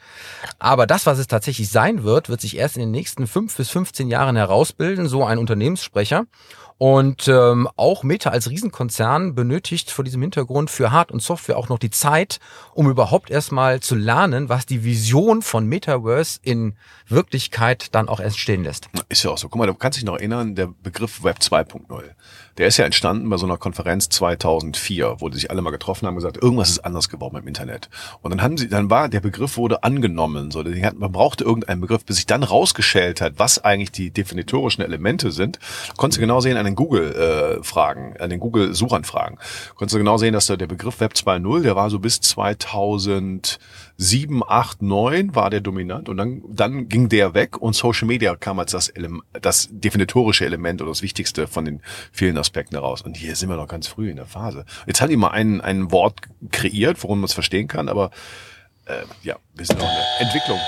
[0.60, 3.70] Aber das, was es tatsächlich sein wird, wird sich erst in den nächsten fünf bis
[3.70, 6.26] 15 Jahren herausbilden, so ein Unternehmenssprecher.
[6.80, 11.70] Und ähm, auch Meta als Riesenkonzern benötigt vor diesem Hintergrund für Hard- und Software auch
[11.70, 12.40] noch die Zeit,
[12.74, 16.76] um überhaupt erstmal zu lernen, was die Vision von Metaverse in
[17.08, 18.90] Wirklichkeit dann auch entstehen lässt.
[19.10, 19.50] Ist ja auch so.
[19.50, 22.04] Guck mal, du kannst dich noch erinnern, der Begriff Web 2.0.
[22.58, 26.08] Der ist ja entstanden bei so einer Konferenz 2004, wo die sich alle mal getroffen
[26.08, 27.90] haben und gesagt, irgendwas ist anders geworden im Internet.
[28.22, 30.50] Und dann haben sie, dann war, der Begriff wurde angenommen.
[30.52, 35.32] So, man brauchte irgendeinen Begriff, bis sich dann rausgeschält hat, was eigentlich die definitorischen Elemente
[35.32, 35.60] sind.
[35.98, 39.38] Konntest du genau sehen an den Google-Fragen, an den Google-Suchanfragen.
[39.76, 42.22] Konntest du genau sehen, dass da der Begriff Web 2.0, der war so bis
[43.98, 48.36] 2007, 8, 9 war der dominant und dann, dann ging der weg und Social Media
[48.36, 49.10] kam als das, Ele
[49.42, 51.82] das definitorische Element oder das Wichtigste von den
[52.12, 53.02] vielen Aspekten heraus.
[53.02, 54.66] Und hier sind wir noch ganz früh in der Phase.
[54.86, 58.12] Jetzt hat die mal ein, ein Wort kreiert, worum man es verstehen kann, aber
[58.86, 60.60] äh, ja, wir sind noch in der Entwicklung.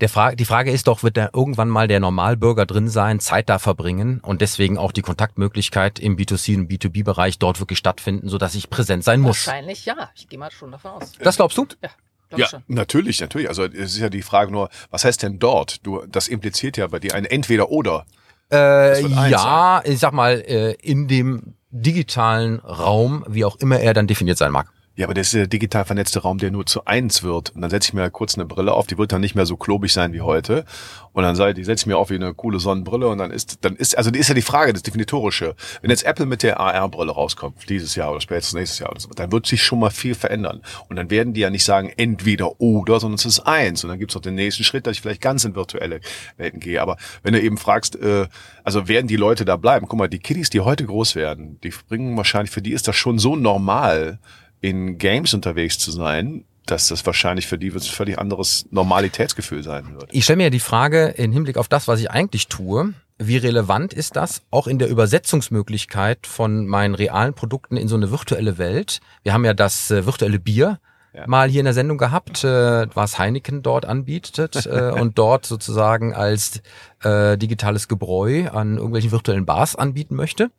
[0.00, 3.48] Der Fra die Frage ist doch, wird da irgendwann mal der Normalbürger drin sein, Zeit
[3.48, 8.54] da verbringen und deswegen auch die Kontaktmöglichkeit im B2C und B2B-Bereich dort wirklich stattfinden, sodass
[8.54, 9.46] ich präsent sein muss?
[9.46, 10.10] Wahrscheinlich ja.
[10.14, 11.12] Ich gehe mal schon davon aus.
[11.18, 11.66] Das glaubst du?
[11.82, 11.88] Ja,
[12.28, 12.62] glaub Ja, schon.
[12.68, 13.48] natürlich, natürlich.
[13.48, 15.86] Also es ist ja die Frage nur, was heißt denn dort?
[15.86, 18.06] Du, das impliziert ja bei dir ein Entweder-Oder.
[18.50, 23.92] Äh, eins ja, ich sag mal, äh, in dem digitalen Raum, wie auch immer er
[23.92, 24.68] dann definiert sein mag.
[24.96, 27.50] Ja, aber das ist der digital vernetzte Raum, der nur zu eins wird.
[27.50, 29.58] Und dann setze ich mir kurz eine Brille auf, die wird dann nicht mehr so
[29.58, 30.64] klobig sein wie heute.
[31.12, 33.58] Und dann sei, die setze ich mir auf wie eine coole Sonnenbrille und dann ist,
[33.62, 35.54] dann ist, also die ist ja die Frage, das Definitorische.
[35.82, 39.10] Wenn jetzt Apple mit der AR-Brille rauskommt, dieses Jahr oder spätestens nächstes Jahr oder so,
[39.10, 40.62] dann wird sich schon mal viel verändern.
[40.88, 43.84] Und dann werden die ja nicht sagen, entweder oder, sondern es ist eins.
[43.84, 46.00] Und dann gibt's noch den nächsten Schritt, dass ich vielleicht ganz in virtuelle
[46.38, 46.80] Welten gehe.
[46.80, 48.28] Aber wenn du eben fragst, äh,
[48.64, 49.88] also werden die Leute da bleiben?
[49.88, 52.96] Guck mal, die Kiddies, die heute groß werden, die bringen wahrscheinlich, für die ist das
[52.96, 54.20] schon so normal,
[54.60, 59.94] in Games unterwegs zu sein, dass das wahrscheinlich für die ein völlig anderes Normalitätsgefühl sein
[59.94, 60.10] wird.
[60.12, 62.92] Ich stelle mir die Frage im Hinblick auf das, was ich eigentlich tue.
[63.18, 68.10] Wie relevant ist das auch in der Übersetzungsmöglichkeit von meinen realen Produkten in so eine
[68.10, 69.00] virtuelle Welt?
[69.22, 70.80] Wir haben ja das äh, virtuelle Bier
[71.14, 71.24] ja.
[71.26, 76.12] mal hier in der Sendung gehabt, äh, was Heineken dort anbietet äh, und dort sozusagen
[76.12, 76.60] als
[77.02, 80.50] äh, digitales Gebräu an irgendwelchen virtuellen Bars anbieten möchte.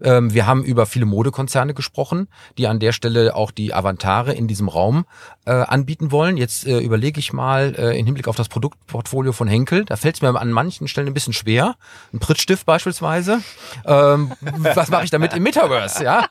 [0.00, 4.48] Ähm, wir haben über viele Modekonzerne gesprochen, die an der Stelle auch die Avantare in
[4.48, 5.04] diesem Raum
[5.44, 6.36] äh, anbieten wollen.
[6.36, 9.84] Jetzt äh, überlege ich mal äh, im Hinblick auf das Produktportfolio von Henkel.
[9.84, 11.76] Da fällt es mir an manchen Stellen ein bisschen schwer.
[12.12, 13.40] Ein Prittstift beispielsweise.
[13.84, 16.04] Ähm, was mache ich damit im Metaverse?
[16.04, 16.26] Ja,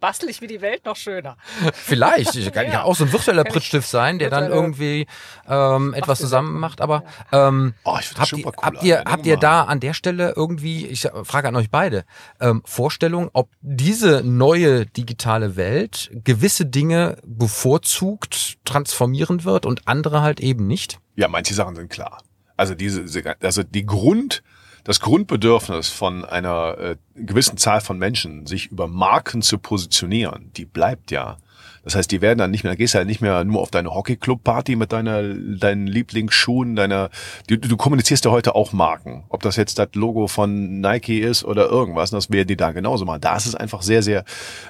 [0.00, 1.36] bastel ich wie die Welt noch schöner.
[1.72, 2.36] Vielleicht.
[2.36, 5.06] Ich kann ja, auch so ein virtueller Prittstift sein, der dann irgendwie
[5.48, 6.80] ähm, etwas zusammen macht.
[6.80, 11.08] Aber ähm, oh, habt, ihr, habt ihr habt ihr da an der Stelle irgendwie, ich
[11.24, 12.04] frage an euch beide,
[12.40, 20.40] ähm, Vorstellung, ob diese neue digitale Welt gewisse Dinge bevorzugt transformieren wird und andere halt
[20.40, 20.98] eben nicht?
[21.14, 22.18] Ja, manche Sachen sind klar.
[22.54, 23.06] Also diese,
[23.40, 24.42] also die Grund,
[24.84, 30.66] das Grundbedürfnis von einer äh, gewissen Zahl von Menschen, sich über Marken zu positionieren, die
[30.66, 31.38] bleibt ja.
[31.86, 33.70] Das heißt, die werden dann nicht mehr, da gehst du halt nicht mehr nur auf
[33.70, 37.10] deine Hockeyclub-Party mit deiner, deinen Lieblingsschuhen, deiner,
[37.46, 39.22] du, du kommunizierst ja heute auch Marken.
[39.28, 43.04] Ob das jetzt das Logo von Nike ist oder irgendwas, das werden die da genauso
[43.04, 43.20] machen.
[43.20, 44.24] Da ist es einfach sehr, sehr,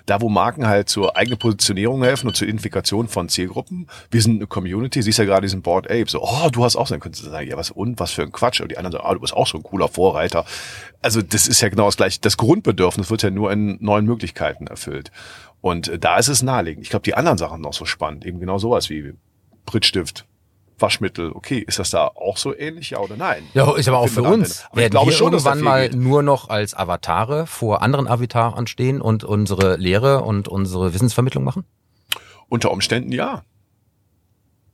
[0.05, 3.87] da wo Marken halt zur eigenen Positionierung helfen und zur Identifikation von Zielgruppen.
[4.11, 6.87] Wir sind eine Community, siehst ja gerade diesen Board Ape, so, oh, du hast auch
[6.87, 8.61] so, dann könntest du sagen, ja, was und, was für ein Quatsch.
[8.61, 10.44] Und die anderen sagen, ah, du bist auch so ein cooler Vorreiter.
[11.00, 12.20] Also, das ist ja genau das gleiche.
[12.20, 15.11] Das Grundbedürfnis wird ja nur in neuen Möglichkeiten erfüllt.
[15.66, 16.85] Und äh, da ist es naheliegend.
[16.85, 18.24] Ich glaube, die anderen Sachen noch so spannend.
[18.24, 19.14] Eben genau sowas wie
[19.64, 20.24] Prittstift,
[20.79, 21.33] Waschmittel.
[21.33, 23.42] Okay, ist das da auch so ähnlich, ja oder nein?
[23.52, 24.64] Ja, ist aber auch für uns.
[24.66, 25.98] Aber Werden ich glaube wir schon, irgendwann mal geht.
[25.98, 31.64] nur noch als Avatare vor anderen Avataren stehen und unsere Lehre und unsere Wissensvermittlung machen?
[32.48, 33.42] Unter Umständen ja.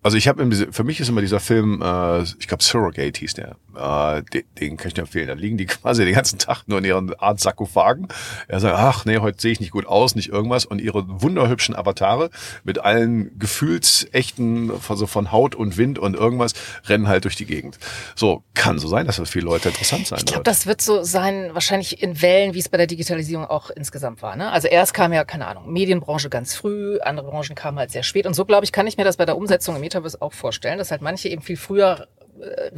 [0.02, 3.56] Also ich habe für mich ist immer dieser Film, äh, ich glaube Surrogate hieß der,
[3.76, 5.28] äh, den, den kann ich dir empfehlen.
[5.28, 8.08] Da liegen die quasi den ganzen Tag nur in ihren Art Sarkophagen.
[8.48, 10.64] Er sagt, ach nee, heute sehe ich nicht gut aus, nicht irgendwas.
[10.64, 12.30] Und ihre wunderhübschen Avatare
[12.64, 16.54] mit allen gefühlsechten, also von Haut und Wind und irgendwas,
[16.86, 17.78] rennen halt durch die Gegend.
[18.14, 20.80] So, kann so sein, dass das für viele Leute interessant sein Ich glaube, das wird
[20.80, 24.36] so sein, wahrscheinlich in Wellen, wie es bei der Digitalisierung auch insgesamt war.
[24.36, 24.50] Ne?
[24.50, 28.26] Also erst kam ja, keine Ahnung, Medienbranche ganz früh, andere Branchen kamen halt sehr spät.
[28.26, 30.78] Und so, glaube ich, kann ich mir das bei der Umsetzung im Metaverse auch vorstellen,
[30.78, 32.08] dass halt manche eben viel früher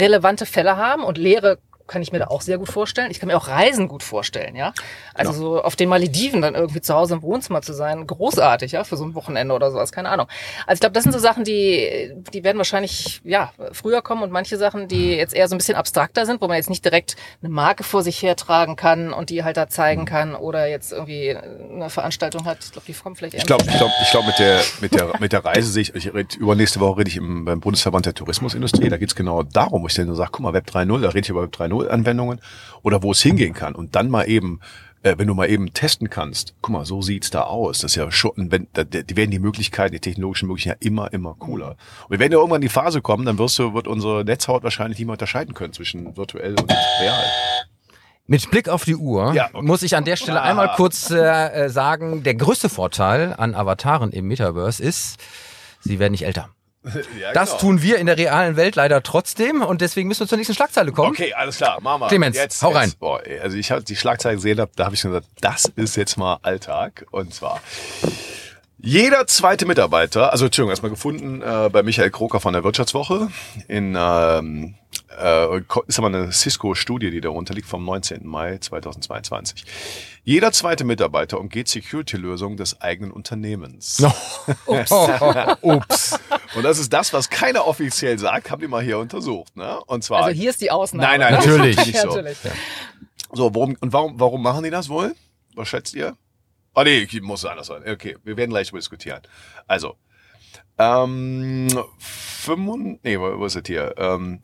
[0.01, 3.11] relevante Fälle haben und Lehre kann ich mir da auch sehr gut vorstellen.
[3.11, 4.73] Ich kann mir auch Reisen gut vorstellen, ja.
[5.13, 5.45] Also genau.
[5.45, 8.97] so auf den Malediven dann irgendwie zu Hause im Wohnzimmer zu sein, großartig, ja, für
[8.97, 10.27] so ein Wochenende oder sowas, keine Ahnung.
[10.67, 14.33] Also ich glaube, das sind so Sachen, die, die werden wahrscheinlich, ja, früher kommen und
[14.33, 15.19] manche Sachen, die mhm.
[15.19, 18.03] jetzt eher so ein bisschen abstrakter sind, wo man jetzt nicht direkt eine Marke vor
[18.03, 20.07] sich hertragen kann und die halt da zeigen mhm.
[20.07, 22.59] kann oder jetzt irgendwie eine Veranstaltung hat.
[22.65, 23.41] Ich glaube, die kommen vielleicht eher.
[23.41, 25.95] Ich glaube, ich glaube, ich glaube, mit der, mit der, mit der Reise sehe ich,
[25.95, 29.83] ich red, übernächste Woche rede ich im, beim Bundesverband der Tourismusindustrie, da geht's genau darum,
[29.83, 31.74] wo ich dann so sage, guck mal, Web 3.0, da rede ich über Web 3.0
[31.83, 32.41] Anwendungen
[32.83, 34.61] oder wo es hingehen kann und dann mal eben
[35.05, 37.81] äh, wenn du mal eben testen kannst, guck mal, so sieht's da aus.
[37.81, 41.13] Das ist ja schon, wenn, da, die werden die Möglichkeiten, die technologischen Möglichkeiten ja immer,
[41.13, 41.77] immer cooler.
[42.05, 44.65] Und wir werden ja irgendwann in die Phase kommen, dann wirst du, wird unsere Netzhaut
[44.65, 47.25] wahrscheinlich nicht mehr unterscheiden können zwischen virtuell und real.
[48.27, 49.67] Mit Blick auf die Uhr ja, okay.
[49.67, 50.45] muss ich an der Stelle ah.
[50.45, 55.19] einmal kurz äh, sagen, der größte Vorteil an Avataren im Metaverse ist,
[55.81, 56.49] sie werden nicht älter.
[57.19, 57.61] Ja, das genau.
[57.61, 60.93] tun wir in der realen Welt leider trotzdem und deswegen müssen wir zur nächsten Schlagzeile
[60.93, 61.11] kommen.
[61.11, 62.09] Okay, alles klar, machen wir.
[62.09, 62.93] Clemens, jetzt, hau rein.
[62.99, 66.17] boah, also ich habe die Schlagzeile gesehen, da habe ich schon gesagt, das ist jetzt
[66.17, 67.61] mal Alltag und zwar
[68.85, 73.29] jeder zweite Mitarbeiter, also Entschuldigung, erstmal gefunden äh, bei Michael Kroker von der Wirtschaftswoche
[73.67, 74.75] in ähm,
[75.19, 78.27] äh, ist aber eine Cisco-Studie, die darunter liegt vom 19.
[78.27, 79.65] Mai 2022.
[80.23, 84.03] Jeder zweite Mitarbeiter umgeht Security-Lösungen des eigenen Unternehmens.
[84.67, 84.91] Ups.
[85.63, 86.21] Ups.
[86.55, 89.57] Und das ist das, was keiner offiziell sagt, haben die mal hier untersucht.
[89.57, 89.81] Ne?
[89.87, 90.25] Und zwar.
[90.25, 91.09] Also hier ist die Ausnahme.
[91.09, 91.77] Nein, nein, natürlich.
[91.87, 92.09] Nicht so.
[92.09, 92.39] natürlich.
[93.33, 95.15] So, worum, und warum, warum machen die das wohl?
[95.55, 96.17] Was schätzt ihr?
[96.75, 97.83] Oh nee, muss anders sein.
[97.87, 99.21] Okay, wir werden gleich diskutieren.
[99.67, 99.97] Also,
[100.79, 103.95] ähm, 5, nee, wo ist das hier?
[103.97, 104.41] Ähm,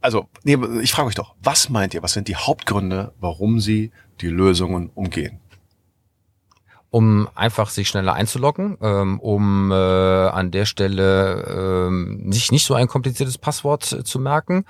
[0.00, 3.90] also, nee, ich frage euch doch, was meint ihr, was sind die Hauptgründe, warum sie
[4.20, 5.42] die Lösungen umgehen?
[6.92, 12.74] um einfach sich schneller einzuloggen, ähm, um äh, an der Stelle ähm, sich nicht so
[12.74, 14.66] ein kompliziertes Passwort äh, zu merken,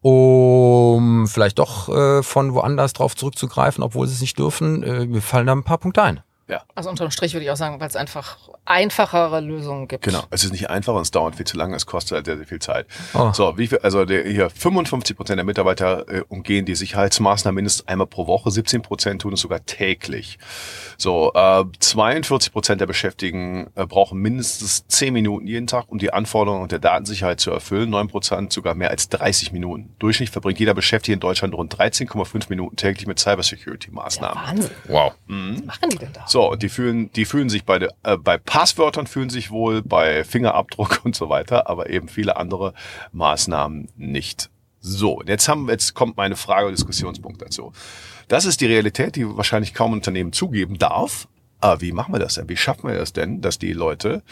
[0.00, 4.84] um vielleicht doch äh, von woanders drauf zurückzugreifen, obwohl sie es nicht dürfen.
[4.84, 6.20] Äh, mir fallen da ein paar Punkte ein.
[6.46, 6.62] Ja.
[6.74, 10.04] Also unterm Strich würde ich auch sagen, weil es einfach einfachere Lösungen gibt.
[10.04, 10.24] Genau.
[10.30, 12.46] Es ist nicht einfach und es dauert viel zu lange, es kostet halt sehr, sehr
[12.46, 12.86] viel Zeit.
[13.14, 13.32] Oh.
[13.32, 17.88] So, wie viel, also der, hier 55 Prozent der Mitarbeiter äh, umgehen die Sicherheitsmaßnahmen mindestens
[17.88, 20.38] einmal pro Woche, 17 Prozent tun es sogar täglich.
[20.98, 26.12] So, äh, 42 Prozent der Beschäftigten äh, brauchen mindestens 10 Minuten jeden Tag, um die
[26.12, 27.88] Anforderungen der Datensicherheit zu erfüllen.
[27.88, 29.94] 9 Prozent sogar mehr als 30 Minuten.
[29.98, 34.46] Durchschnittlich verbringt jeder Beschäftigte in Deutschland rund 13,5 Minuten täglich mit Cybersecurity-Maßnahmen.
[34.46, 34.70] Wahnsinn.
[34.88, 35.14] Wow.
[35.26, 36.26] Was machen die denn da?
[36.34, 40.24] So, und die fühlen, die fühlen sich bei, äh, bei Passwörtern fühlen sich wohl, bei
[40.24, 42.74] Fingerabdruck und so weiter, aber eben viele andere
[43.12, 44.50] Maßnahmen nicht.
[44.80, 47.72] So, jetzt haben, jetzt kommt meine Frage und Diskussionspunkt dazu.
[48.26, 51.28] Das ist die Realität, die wahrscheinlich kaum Unternehmen zugeben darf.
[51.60, 52.48] Aber wie machen wir das denn?
[52.48, 54.24] Wie schaffen wir das denn, dass die Leute,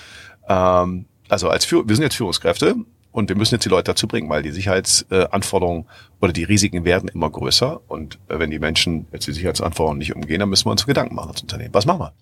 [0.49, 2.75] ähm, also als Führ wir sind jetzt Führungskräfte
[3.13, 5.87] und wir müssen jetzt die Leute dazu bringen, weil die Sicherheitsanforderungen
[6.21, 7.81] oder die Risiken werden immer größer.
[7.89, 11.15] Und äh, wenn die Menschen jetzt die Sicherheitsanforderungen nicht umgehen, dann müssen wir uns Gedanken
[11.15, 11.75] machen als Unternehmen.
[11.75, 12.13] Was machen wir?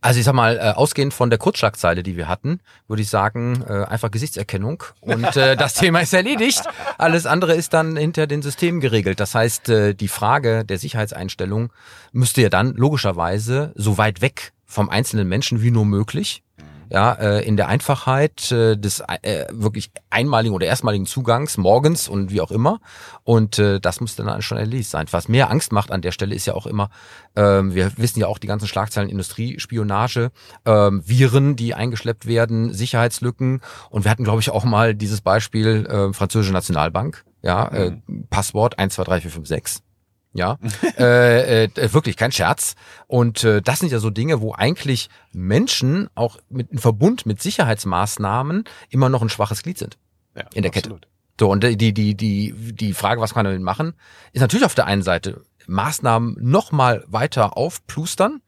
[0.00, 3.64] Also ich sag mal, äh, ausgehend von der Kurzschlagzeile, die wir hatten, würde ich sagen,
[3.68, 6.62] äh, einfach Gesichtserkennung und äh, das Thema ist erledigt.
[6.98, 9.20] Alles andere ist dann hinter den Systemen geregelt.
[9.20, 11.72] Das heißt, äh, die Frage der Sicherheitseinstellung
[12.12, 16.42] müsste ja dann logischerweise so weit weg vom einzelnen Menschen wie nur möglich
[16.90, 22.30] ja, äh, in der Einfachheit äh, des äh, wirklich einmaligen oder erstmaligen Zugangs morgens und
[22.30, 22.80] wie auch immer.
[23.24, 25.06] Und äh, das muss dann schon erledigt sein.
[25.10, 26.90] Was mehr Angst macht an der Stelle ist ja auch immer,
[27.36, 30.30] ähm, wir wissen ja auch die ganzen Schlagzeilen Industriespionage,
[30.64, 33.60] ähm, Viren, die eingeschleppt werden, Sicherheitslücken.
[33.90, 37.24] Und wir hatten, glaube ich, auch mal dieses Beispiel äh, französische Nationalbank.
[37.42, 37.92] Ja, äh,
[38.30, 39.87] Passwort 123456.
[40.34, 40.58] Ja,
[40.98, 42.74] äh, äh, wirklich kein Scherz.
[43.06, 47.40] Und äh, das sind ja so Dinge, wo eigentlich Menschen auch mit in Verbund mit
[47.42, 49.98] Sicherheitsmaßnahmen immer noch ein schwaches Glied sind
[50.36, 50.90] Ja, in der Kette.
[50.90, 51.08] absolut.
[51.40, 53.94] So, und die, die, die, die Frage, was kann man damit machen,
[54.32, 58.42] ist natürlich auf der einen Seite Maßnahmen noch mal weiter aufplustern,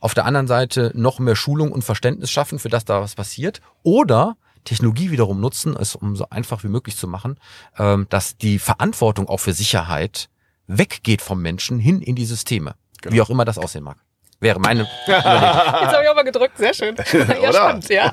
[0.00, 3.62] auf der anderen Seite noch mehr Schulung und Verständnis schaffen, für das da was passiert,
[3.82, 7.38] oder Technologie wiederum nutzen, es um so einfach wie möglich zu machen,
[7.78, 10.28] ähm, dass die Verantwortung auch für Sicherheit
[10.66, 12.74] weggeht vom Menschen hin in die Systeme.
[13.02, 13.98] Wie auch immer das aussehen mag.
[14.40, 14.82] Wäre meine.
[15.06, 16.96] Jetzt habe ich auch mal gedrückt, sehr schön.
[17.42, 18.12] ja, stimmt, ja.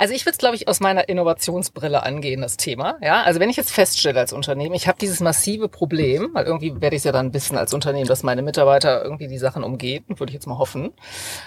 [0.00, 2.98] Also ich würde es, glaube ich, aus meiner Innovationsbrille angehen, das Thema.
[3.02, 6.80] Ja, also wenn ich jetzt feststelle als Unternehmen, ich habe dieses massive Problem, weil irgendwie
[6.80, 10.04] werde ich es ja dann wissen als Unternehmen, dass meine Mitarbeiter irgendwie die Sachen umgehen,
[10.08, 10.92] würde ich jetzt mal hoffen,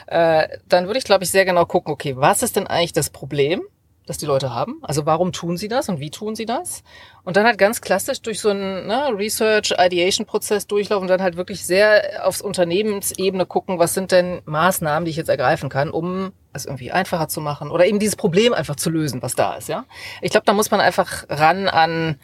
[0.07, 3.09] äh, dann würde ich, glaube ich, sehr genau gucken, okay, was ist denn eigentlich das
[3.09, 3.61] Problem?
[4.05, 4.79] Das die Leute haben.
[4.81, 6.83] Also warum tun sie das und wie tun sie das?
[7.23, 11.37] Und dann halt ganz klassisch durch so einen ne, Research, Ideation-Prozess durchlaufen und dann halt
[11.37, 16.31] wirklich sehr aufs Unternehmensebene gucken, was sind denn Maßnahmen, die ich jetzt ergreifen kann, um
[16.53, 19.69] es irgendwie einfacher zu machen oder eben dieses Problem einfach zu lösen, was da ist.
[19.69, 19.85] Ja,
[20.21, 22.19] Ich glaube, da muss man einfach ran an,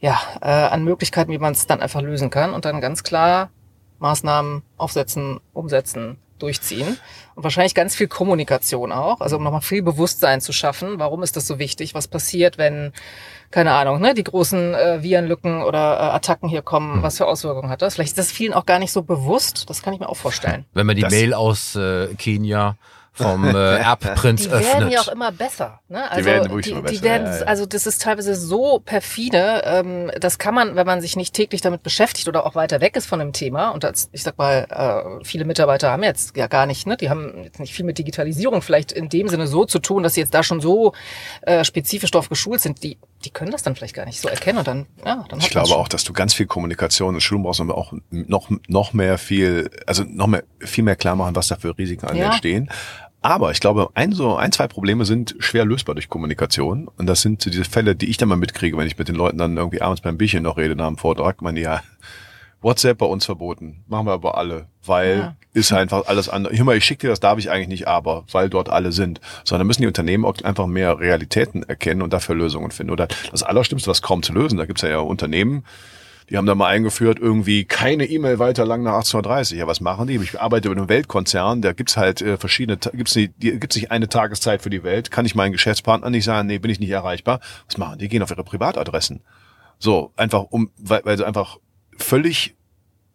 [0.00, 3.50] ja, äh, an Möglichkeiten, wie man es dann einfach lösen kann und dann ganz klar
[3.98, 6.98] Maßnahmen aufsetzen, umsetzen, durchziehen.
[7.36, 10.98] Und wahrscheinlich ganz viel Kommunikation auch, also um nochmal viel Bewusstsein zu schaffen.
[10.98, 11.94] Warum ist das so wichtig?
[11.94, 12.92] Was passiert, wenn,
[13.50, 17.02] keine Ahnung, ne, die großen äh, Virenlücken oder äh, Attacken hier kommen?
[17.02, 17.94] Was für Auswirkungen hat das?
[17.94, 19.70] Vielleicht ist das vielen auch gar nicht so bewusst.
[19.70, 20.64] Das kann ich mir auch vorstellen.
[20.74, 22.76] Wenn man die Das- Mail aus äh, Kenia
[23.20, 24.74] vom äh, Erbprinz Die öffnet.
[24.74, 25.80] werden ja auch immer besser.
[25.88, 26.10] Ne?
[26.10, 27.46] Also werden wirklich die, immer die besser, werden, ja, ja.
[27.46, 29.62] also das ist teilweise so perfide.
[29.64, 32.96] Ähm, das kann man, wenn man sich nicht täglich damit beschäftigt oder auch weiter weg
[32.96, 33.70] ist von dem Thema.
[33.70, 34.66] Und als, ich sag mal,
[35.20, 37.98] äh, viele Mitarbeiter haben jetzt ja gar nicht, ne, die haben jetzt nicht viel mit
[37.98, 40.92] Digitalisierung vielleicht in dem Sinne so zu tun, dass sie jetzt da schon so
[41.42, 42.82] äh, spezifisch drauf geschult sind.
[42.82, 45.50] Die, die können das dann vielleicht gar nicht so erkennen und dann, ja, dann Ich
[45.50, 49.18] glaube auch, dass du ganz viel Kommunikation und Schulung brauchst und auch noch, noch mehr
[49.18, 52.26] viel, also noch mehr, viel mehr klar machen, was da für Risiken an Ja.
[52.26, 52.70] entstehen.
[53.22, 56.88] Aber ich glaube, ein, so, ein, zwei Probleme sind schwer lösbar durch Kommunikation.
[56.96, 59.14] Und das sind so diese Fälle, die ich dann mal mitkriege, wenn ich mit den
[59.14, 61.42] Leuten dann irgendwie abends beim Bierchen noch rede nach dem Vortrag.
[61.42, 61.82] Man, ja,
[62.62, 63.84] WhatsApp bei uns verboten.
[63.88, 64.66] Machen wir aber alle.
[64.84, 65.36] Weil Ja.
[65.52, 66.56] ist einfach alles andere.
[66.56, 69.20] Hör mal, ich schicke dir das, darf ich eigentlich nicht, aber, weil dort alle sind.
[69.44, 72.90] Sondern müssen die Unternehmen auch einfach mehr Realitäten erkennen und dafür Lösungen finden.
[72.92, 75.64] Oder das Allerschlimmste, was kaum zu lösen, da gibt's ja, ja Unternehmen,
[76.30, 80.06] die haben da mal eingeführt, irgendwie keine E-Mail weiter lang nach 18.30 Ja, was machen
[80.06, 80.16] die?
[80.16, 84.08] Ich arbeite über einen Weltkonzern, da gibt's halt äh, verschiedene, gibt's die, gibt's nicht eine
[84.08, 85.10] Tageszeit für die Welt.
[85.10, 87.40] Kann ich meinen Geschäftspartner nicht sagen, nee, bin ich nicht erreichbar.
[87.66, 88.08] Was machen die?
[88.08, 89.22] Gehen auf ihre Privatadressen.
[89.78, 91.58] So, einfach um, weil, weil sie einfach
[91.96, 92.54] völlig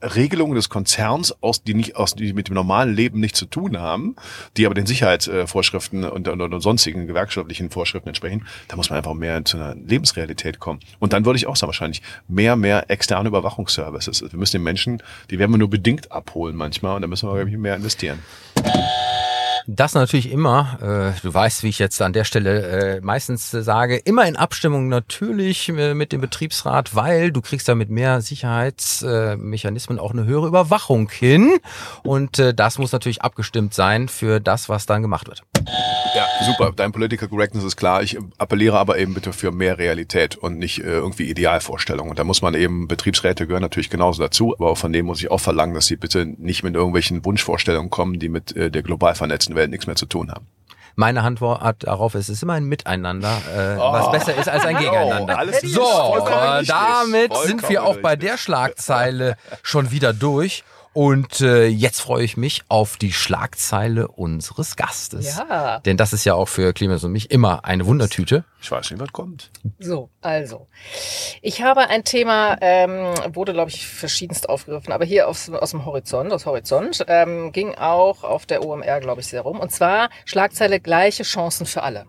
[0.02, 3.78] Regelungen des Konzerns, aus, die nicht, aus, die mit dem normalen Leben nichts zu tun
[3.78, 4.16] haben,
[4.58, 9.14] die aber den Sicherheitsvorschriften und, und, und sonstigen gewerkschaftlichen Vorschriften entsprechen, da muss man einfach
[9.14, 10.80] mehr zu einer Lebensrealität kommen.
[11.00, 14.22] Und dann würde ich auch sagen, wahrscheinlich mehr, mehr externe Überwachungsservices.
[14.32, 17.34] Wir müssen den Menschen, die werden wir nur bedingt abholen manchmal und da müssen wir,
[17.34, 18.20] glaube ich, mehr investieren.
[19.68, 23.64] Das natürlich immer, äh, du weißt, wie ich jetzt an der Stelle äh, meistens äh,
[23.64, 29.98] sage, immer in Abstimmung natürlich äh, mit dem Betriebsrat, weil du kriegst damit mehr Sicherheitsmechanismen
[29.98, 31.58] auch eine höhere Überwachung hin.
[32.04, 35.42] Und äh, das muss natürlich abgestimmt sein für das, was dann gemacht wird.
[36.16, 36.72] Ja, super.
[36.76, 38.04] Dein Political Correctness ist klar.
[38.04, 42.12] Ich appelliere aber eben bitte für mehr Realität und nicht äh, irgendwie Idealvorstellungen.
[42.12, 45.32] Und da muss man eben, Betriebsräte gehören natürlich genauso dazu, aber von denen muss ich
[45.32, 49.16] auch verlangen, dass sie bitte nicht mit irgendwelchen Wunschvorstellungen kommen, die mit äh, der global
[49.16, 50.48] vernetzten Welt nichts mehr zu tun haben.
[50.98, 54.78] Meine Antwort darauf ist, es ist immer ein Miteinander, äh, was besser ist als ein
[54.80, 55.34] Gegeneinander.
[55.36, 60.64] Oh, alles so, äh, damit sind wir auch bei der Schlagzeile schon wieder durch.
[60.96, 65.36] Und äh, jetzt freue ich mich auf die Schlagzeile unseres Gastes.
[65.38, 65.82] Ja.
[65.82, 68.46] Denn das ist ja auch für Clemens und mich immer eine Wundertüte.
[68.62, 69.52] Ich weiß nicht, was kommt.
[69.78, 70.70] So, also.
[71.42, 75.86] Ich habe ein Thema, ähm, wurde, glaube ich, verschiedenst aufgegriffen, aber hier aus, aus dem
[75.86, 79.60] Horizont, aus Horizont, ähm, ging auch auf der OMR, glaube ich, sehr rum.
[79.60, 82.06] Und zwar Schlagzeile gleiche Chancen für alle.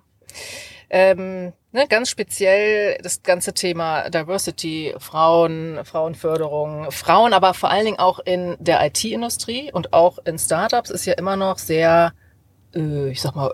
[0.89, 7.99] Ähm, ne, ganz speziell das ganze Thema Diversity, Frauen, Frauenförderung, Frauen, aber vor allen Dingen
[7.99, 12.13] auch in der IT-Industrie und auch in Startups ist ja immer noch sehr,
[12.75, 13.53] äh, ich sag mal,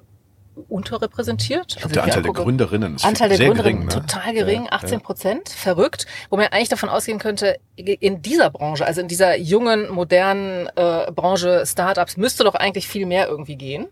[0.68, 1.76] unterrepräsentiert.
[1.82, 4.00] Also der Anteil der angucke- Gründerinnen ist Anteil der sehr Gründerinnen gering.
[4.00, 4.06] Ne?
[4.06, 8.84] total gering, Ja, 18 Prozent, verrückt, wo man eigentlich davon ausgehen könnte, in dieser Branche,
[8.84, 13.88] also in dieser jungen, modernen äh, Branche Startups, müsste doch eigentlich viel mehr irgendwie gehen.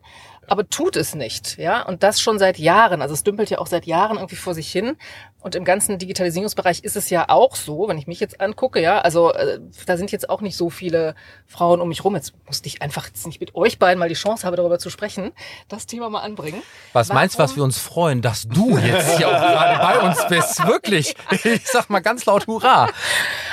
[0.51, 1.83] Aber tut es nicht, ja.
[1.83, 3.03] Und das schon seit Jahren.
[3.03, 4.97] Also es dümpelt ja auch seit Jahren irgendwie vor sich hin.
[5.43, 8.99] Und im ganzen Digitalisierungsbereich ist es ja auch so, wenn ich mich jetzt angucke, ja,
[8.99, 11.15] also äh, da sind jetzt auch nicht so viele
[11.47, 12.17] Frauen um mich rum.
[12.17, 14.91] Jetzt musste ich einfach jetzt nicht mit euch beiden mal die Chance habe, darüber zu
[14.91, 15.31] sprechen,
[15.69, 16.63] das Thema mal anbringen.
[16.93, 20.01] Was meinst du, was Warum- wir uns freuen, dass du jetzt hier auch gerade bei
[20.09, 20.67] uns bist?
[20.67, 21.15] Wirklich.
[21.45, 22.89] Ich sag mal ganz laut Hurra.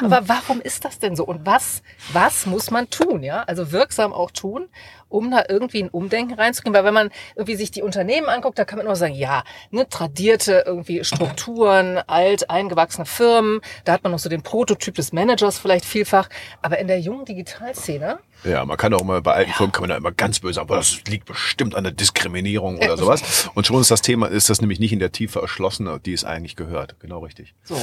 [0.03, 1.23] Aber warum ist das denn so?
[1.25, 3.21] Und was, was muss man tun?
[3.23, 4.67] Ja, also wirksam auch tun,
[5.09, 6.73] um da irgendwie ein Umdenken reinzukriegen.
[6.75, 9.87] Weil wenn man irgendwie sich die Unternehmen anguckt, da kann man immer sagen, ja, ne,
[9.89, 15.57] tradierte irgendwie Strukturen, alt eingewachsene Firmen, da hat man noch so den Prototyp des Managers
[15.57, 16.29] vielleicht vielfach.
[16.61, 19.89] Aber in der jungen Digitalszene, Ja, man kann auch immer bei alten Firmen kann man
[19.89, 23.49] da immer ganz böse sagen, das liegt bestimmt an der Diskriminierung oder sowas.
[23.53, 26.23] Und schon ist das Thema, ist das nämlich nicht in der Tiefe erschlossen, die es
[26.23, 26.99] eigentlich gehört.
[26.99, 27.55] Genau richtig.
[27.63, 27.75] so.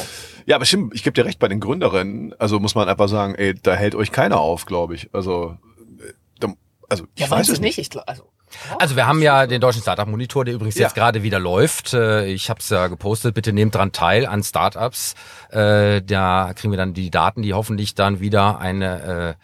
[0.47, 3.35] Ja, aber stimmt, ich gebe dir recht, bei den Gründerinnen, also muss man einfach sagen,
[3.35, 5.09] ey, da hält euch keiner auf, glaube ich.
[5.13, 5.57] Also,
[5.99, 6.53] äh, da,
[6.89, 7.77] also ich Ja, weiß es nicht.
[7.77, 7.79] nicht?
[7.79, 8.31] Ich, glaub- also,
[8.79, 10.83] Also wir haben ja den deutschen Startup Monitor, der übrigens Ja.
[10.83, 11.93] jetzt gerade wieder läuft.
[11.95, 13.35] Äh, Ich habe es ja gepostet.
[13.35, 15.15] Bitte nehmt dran teil an Startups.
[15.51, 19.35] Äh, Da kriegen wir dann die Daten, die hoffentlich dann wieder eine äh,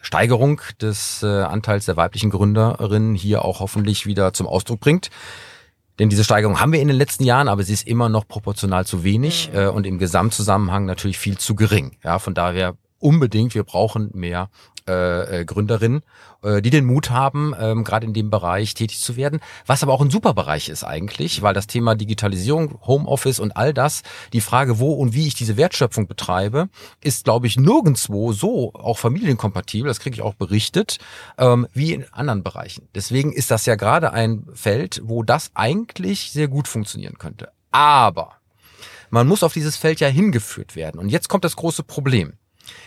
[0.00, 5.08] Steigerung des Anteils der weiblichen Gründerinnen hier auch hoffentlich wieder zum Ausdruck bringt.
[5.98, 8.84] Denn diese Steigerung haben wir in den letzten Jahren, aber sie ist immer noch proportional
[8.84, 11.96] zu wenig äh, und im Gesamtzusammenhang natürlich viel zu gering.
[12.02, 14.50] Ja, von daher unbedingt, wir brauchen mehr
[14.88, 16.02] äh, äh, Gründerinnen,
[16.42, 19.92] äh, die den Mut haben, ähm, gerade in dem Bereich tätig zu werden, was aber
[19.92, 24.42] auch ein super Bereich ist eigentlich, weil das Thema Digitalisierung, Homeoffice und all das, die
[24.42, 26.68] Frage, wo und wie ich diese Wertschöpfung betreibe,
[27.00, 30.98] ist, glaube ich, nirgendwo so auch familienkompatibel, das kriege ich auch berichtet,
[31.38, 32.88] ähm, wie in anderen Bereichen.
[32.94, 37.52] Deswegen ist das ja gerade ein Feld, wo das eigentlich sehr gut funktionieren könnte.
[37.70, 38.32] Aber
[39.08, 40.98] man muss auf dieses Feld ja hingeführt werden.
[41.00, 42.34] Und jetzt kommt das große Problem.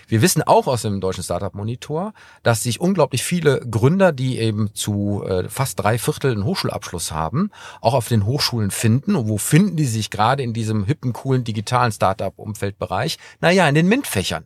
[0.08, 2.14] Wir wissen auch aus dem deutschen Startup Monitor,
[2.44, 7.52] dass sich unglaublich viele Gründer, die eben zu äh, fast drei Viertel einen Hochschulabschluss haben,
[7.82, 9.16] auch auf den Hochschulen finden.
[9.16, 13.18] Und wo finden die sich gerade in diesem hippen, coolen, digitalen Startup-Umfeldbereich?
[13.40, 14.46] Naja, in den MINT-Fächern.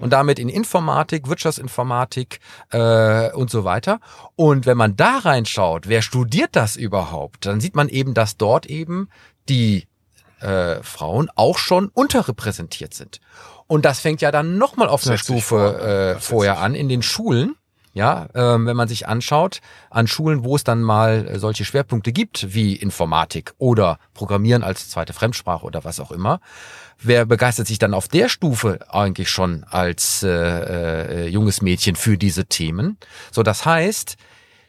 [0.00, 2.40] Und damit in Informatik, Wirtschaftsinformatik
[2.70, 4.00] äh, und so weiter.
[4.34, 8.66] Und wenn man da reinschaut, wer studiert das überhaupt, dann sieht man eben, dass dort
[8.66, 9.08] eben
[9.48, 9.86] die
[10.40, 13.20] äh, Frauen auch schon unterrepräsentiert sind.
[13.66, 17.54] Und das fängt ja dann nochmal auf einer Stufe äh, vorher an in den Schulen.
[17.92, 22.12] Ja, ähm, wenn man sich anschaut, an Schulen, wo es dann mal äh, solche Schwerpunkte
[22.12, 26.40] gibt, wie Informatik oder Programmieren als zweite Fremdsprache oder was auch immer,
[27.00, 32.16] wer begeistert sich dann auf der Stufe eigentlich schon als äh, äh, junges Mädchen für
[32.16, 32.96] diese Themen?
[33.32, 34.16] So, das heißt,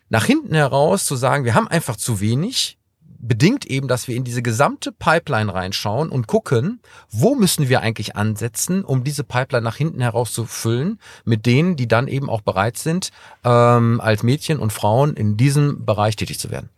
[0.10, 2.80] nach hinten heraus zu sagen, wir haben einfach zu wenig,
[3.22, 8.16] bedingt eben, dass wir in diese gesamte Pipeline reinschauen und gucken, wo müssen wir eigentlich
[8.16, 12.42] ansetzen, um diese Pipeline nach hinten heraus zu füllen, mit denen, die dann eben auch
[12.42, 13.12] bereit sind,
[13.44, 16.70] ähm, als Mädchen und Frauen in diesem Bereich tätig zu werden.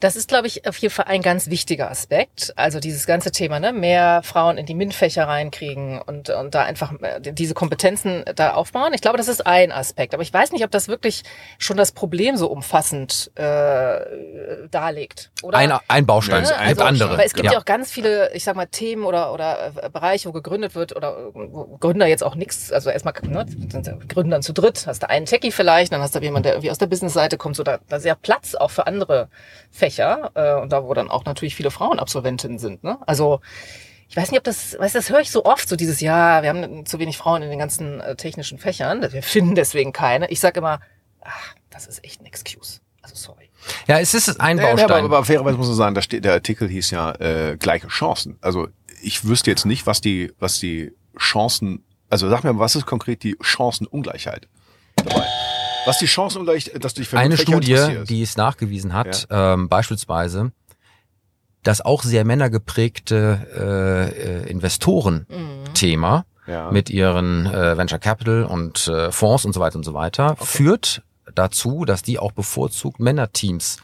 [0.00, 2.52] Das ist, glaube ich, auf jeden Fall ein ganz wichtiger Aspekt.
[2.56, 6.92] Also dieses ganze Thema, ne, mehr Frauen in die MINT-Fächer reinkriegen und, und da einfach
[7.00, 8.92] äh, diese Kompetenzen da aufbauen.
[8.92, 10.14] Ich glaube, das ist ein Aspekt.
[10.14, 11.22] Aber ich weiß nicht, ob das wirklich
[11.58, 14.00] schon das Problem so umfassend äh,
[14.70, 15.30] darlegt.
[15.42, 15.58] Oder?
[15.58, 17.10] Ein ein Baustein, Ja, es gibt also, andere.
[17.14, 17.52] Aber es gibt ja.
[17.52, 17.58] ja.
[17.58, 21.34] auch ganz viele, ich sag mal, Themen oder, oder äh, Bereiche, wo gegründet wird oder
[21.34, 25.10] wo Gründer jetzt auch nichts, also erstmal ne, sind ja Gründern zu dritt, hast du
[25.10, 27.78] einen Techie vielleicht, dann hast du jemanden, der irgendwie aus der Businessseite kommt, so da,
[27.88, 29.28] da ist ja Platz auch für andere
[29.70, 32.84] Fächer äh, und da, wo dann auch natürlich viele Frauenabsolventinnen sind.
[32.84, 32.98] Ne?
[33.06, 33.40] Also
[34.08, 36.42] ich weiß nicht, ob das, weißt du, das höre ich so oft, so dieses, ja,
[36.42, 40.30] wir haben zu wenig Frauen in den ganzen äh, technischen Fächern, wir finden deswegen keine.
[40.30, 40.80] Ich sage immer,
[41.22, 42.80] ach, das ist echt ein Excuse.
[43.02, 43.45] Also sorry.
[43.88, 44.90] Ja, es ist ein Ja, ja, Baustein.
[45.04, 48.36] aber, aber fairerweise muss man sagen, da steht, der Artikel hieß ja äh, gleiche Chancen.
[48.40, 48.68] Also
[49.02, 53.22] ich wüsste jetzt nicht, was die, was die Chancen, also sag mir, was ist konkret
[53.22, 54.48] die Chancenungleichheit
[54.96, 55.24] dabei?
[55.86, 57.78] Was die Chancenungleichheit, dass du dich für eine Studie,
[58.08, 60.52] die es nachgewiesen hat, ähm, beispielsweise,
[61.62, 66.70] das auch sehr männergeprägte äh, Investoren-Thema Ja.
[66.70, 71.02] mit ihren äh, Venture Capital und äh, Fonds und so weiter und so weiter führt
[71.38, 73.78] dazu, dass die auch bevorzugt Männerteams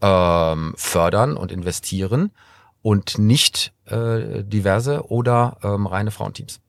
[0.00, 2.32] ähm, fördern und investieren
[2.82, 6.60] und nicht äh, diverse oder ähm, reine Frauenteams.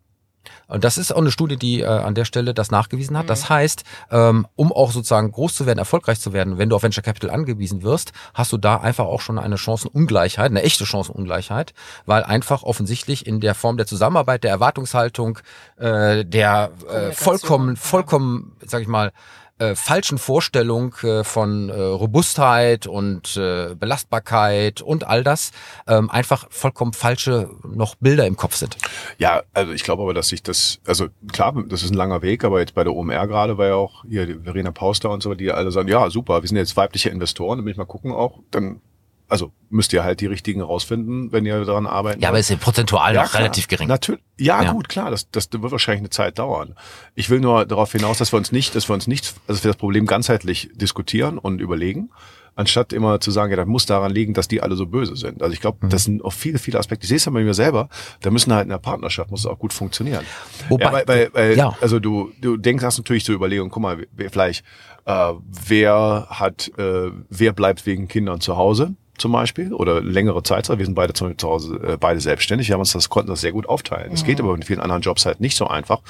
[0.67, 3.30] Und das ist auch eine Studie, die äh, an der Stelle das nachgewiesen hat.
[3.30, 6.84] Das heißt, ähm, um auch sozusagen groß zu werden, erfolgreich zu werden, wenn du auf
[6.84, 11.73] Venture Capital angewiesen wirst, hast du da einfach auch schon eine Chancenungleichheit, eine echte Chancenungleichheit,
[12.05, 15.39] weil einfach offensichtlich in der Form der Zusammenarbeit, der Erwartungshaltung,
[15.78, 19.11] äh, der äh, vollkommen, vollkommen, sag ich mal,
[19.60, 25.51] äh, falschen Vorstellung äh, von äh, Robustheit und äh, Belastbarkeit und all das
[25.88, 28.78] ähm, einfach vollkommen falsche noch Bilder im Kopf sind.
[29.18, 32.43] Ja, also ich glaube aber, dass sich das, also klar, das ist ein langer Weg,
[32.43, 35.34] aber jetzt bei der OMR gerade war ja auch hier die Verena Pauster und so,
[35.34, 38.12] die alle sagen, ja, super, wir sind jetzt weibliche Investoren, dann will ich mal gucken
[38.12, 38.82] auch, dann,
[39.30, 42.45] also müsst ihr halt die richtigen rausfinden, wenn ihr daran arbeiten Ja, aber wollt.
[42.45, 43.41] es ist prozentual noch klar.
[43.41, 43.88] relativ gering.
[43.88, 44.21] Natürlich.
[44.39, 44.71] Ja, Ja.
[44.71, 46.75] gut, klar, das, das wird wahrscheinlich eine Zeit dauern.
[47.15, 49.63] Ich will nur darauf hinaus, dass wir uns nicht, dass wir uns nicht, also dass
[49.63, 52.09] wir das Problem ganzheitlich diskutieren und überlegen,
[52.58, 55.41] anstatt immer zu sagen, ja, das muss daran liegen, dass die alle so böse sind.
[55.41, 55.89] Also ich glaube, Mhm.
[55.89, 57.05] das sind auch viele, viele Aspekte.
[57.05, 57.88] Ich sehe es ja bei mir selber,
[58.22, 60.26] da müssen halt in der Partnerschaft muss es auch gut funktionieren.
[60.68, 61.78] Wobei- ja, weil, weil, weil ja.
[61.80, 64.66] also du, du denkst, hast natürlich zur Überlegung, guck mal, wer, vielleicht,
[65.05, 65.34] äh,
[65.68, 68.93] wer hat, äh, wer bleibt wegen Kindern zu Hause?
[69.20, 70.70] zum Beispiel oder längere Zeit.
[70.70, 72.68] Wir sind beide zu Hause äh, beide selbstständig.
[72.68, 74.12] Wir haben uns das konnten das sehr gut aufteilen.
[74.12, 76.01] Das geht aber in vielen anderen Jobs halt nicht so einfach.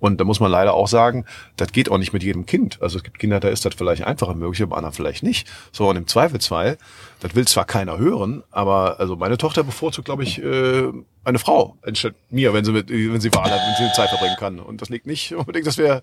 [0.00, 2.82] Und da muss man leider auch sagen, das geht auch nicht mit jedem Kind.
[2.82, 5.46] Also es gibt Kinder, da ist das vielleicht einfacher möglich, aber anderen vielleicht nicht.
[5.70, 6.78] So und im Zweifelsfall,
[7.20, 10.92] das will zwar keiner hören, aber also meine Tochter bevorzugt, glaube ich, äh,
[11.24, 14.36] eine Frau anstatt mir, wenn sie mit, wenn sie Wahl hat, wenn sie Zeit verbringen
[14.38, 14.60] kann.
[14.60, 16.02] Und das liegt nicht unbedingt, dass wir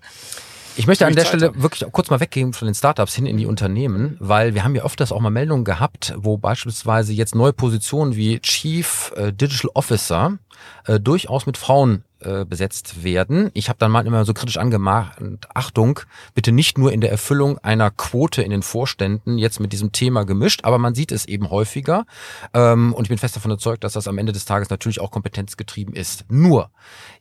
[0.75, 1.61] Ich möchte an der Zeit Stelle haben.
[1.61, 4.83] wirklich kurz mal weggehen von den Startups hin in die Unternehmen, weil wir haben ja
[4.83, 10.39] öfters auch mal Meldungen gehabt, wo beispielsweise jetzt neue Positionen wie Chief äh, Digital Officer
[10.87, 13.49] äh, durchaus mit Frauen äh, besetzt werden.
[13.53, 15.99] Ich habe dann mal immer so kritisch angemahnt, Achtung,
[16.33, 20.25] bitte nicht nur in der Erfüllung einer Quote in den Vorständen jetzt mit diesem Thema
[20.25, 22.05] gemischt, aber man sieht es eben häufiger
[22.53, 25.11] ähm, und ich bin fest davon überzeugt, dass das am Ende des Tages natürlich auch
[25.11, 26.25] kompetenzgetrieben ist.
[26.29, 26.69] Nur,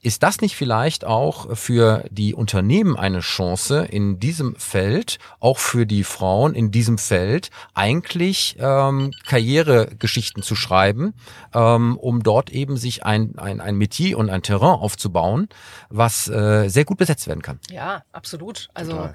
[0.01, 5.85] ist das nicht vielleicht auch für die Unternehmen eine Chance in diesem Feld, auch für
[5.85, 11.13] die Frauen in diesem Feld, eigentlich ähm, Karrieregeschichten zu schreiben,
[11.53, 15.49] ähm, um dort eben sich ein, ein, ein Metier und ein Terrain aufzubauen,
[15.89, 17.59] was äh, sehr gut besetzt werden kann.
[17.71, 18.69] Ja, absolut.
[18.73, 19.09] Also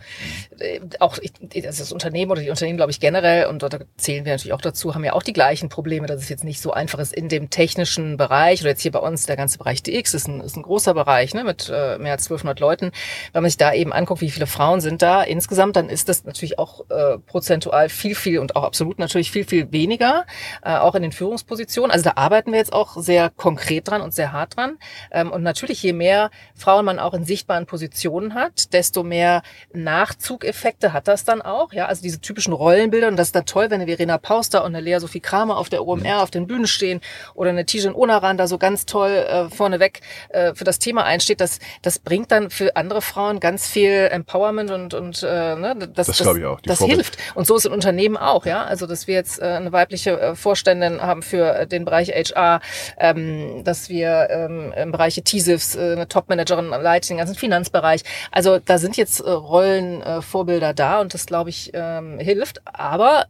[0.59, 1.33] äh, auch ich,
[1.66, 4.61] also das Unternehmen oder die Unternehmen, glaube ich, generell, und da zählen wir natürlich auch
[4.61, 7.29] dazu, haben ja auch die gleichen Probleme, dass es jetzt nicht so einfach ist in
[7.29, 10.57] dem technischen Bereich oder jetzt hier bei uns der ganze Bereich DX ist ein, ist
[10.57, 12.91] ein großer Bereich ne, mit äh, mehr als 1200 Leuten.
[13.33, 16.24] Wenn man sich da eben anguckt, wie viele Frauen sind da insgesamt, dann ist das
[16.24, 20.26] natürlich auch äh, prozentual viel, viel und auch absolut natürlich viel, viel weniger,
[20.62, 21.91] äh, auch in den Führungspositionen.
[21.93, 24.79] Also da arbeiten wir jetzt auch sehr konkret dran und sehr hart dran.
[25.11, 29.43] Ähm, und natürlich, je mehr Frauen man auch in sichtbaren Positionen hat, desto mehr
[29.73, 31.73] Nachzugeffekte hat das dann auch.
[31.73, 33.09] Ja, also diese typischen Rollenbilder.
[33.09, 35.69] Und das ist dann toll, wenn eine Verena Pauster und eine Lea Sophie Kramer auf
[35.69, 37.01] der OMR auf den Bühnen stehen
[37.35, 40.01] oder eine Tijen Onaran da so ganz toll äh, vorneweg
[40.31, 41.41] äh, für das Thema einsteht.
[41.41, 46.07] Das, das bringt dann für andere Frauen ganz viel Empowerment und, und äh, ne, das,
[46.07, 46.61] Das glaube ich auch.
[46.61, 47.19] Das hilft.
[47.35, 48.64] Und so ist in Unternehmen auch, ja.
[48.64, 52.61] Also, dass wir jetzt äh, eine weibliche äh, Vorständin haben für äh, den Bereich HR,
[52.99, 58.03] ähm, dass wir ähm, im Bereich TISIFs äh, eine Top-Managerin leitet, den ganzen Finanzbereich.
[58.31, 62.63] Also, da sind jetzt äh, Rollenvorbilder äh, da und das, glaube ich, ähm, hilft.
[62.65, 63.27] Aber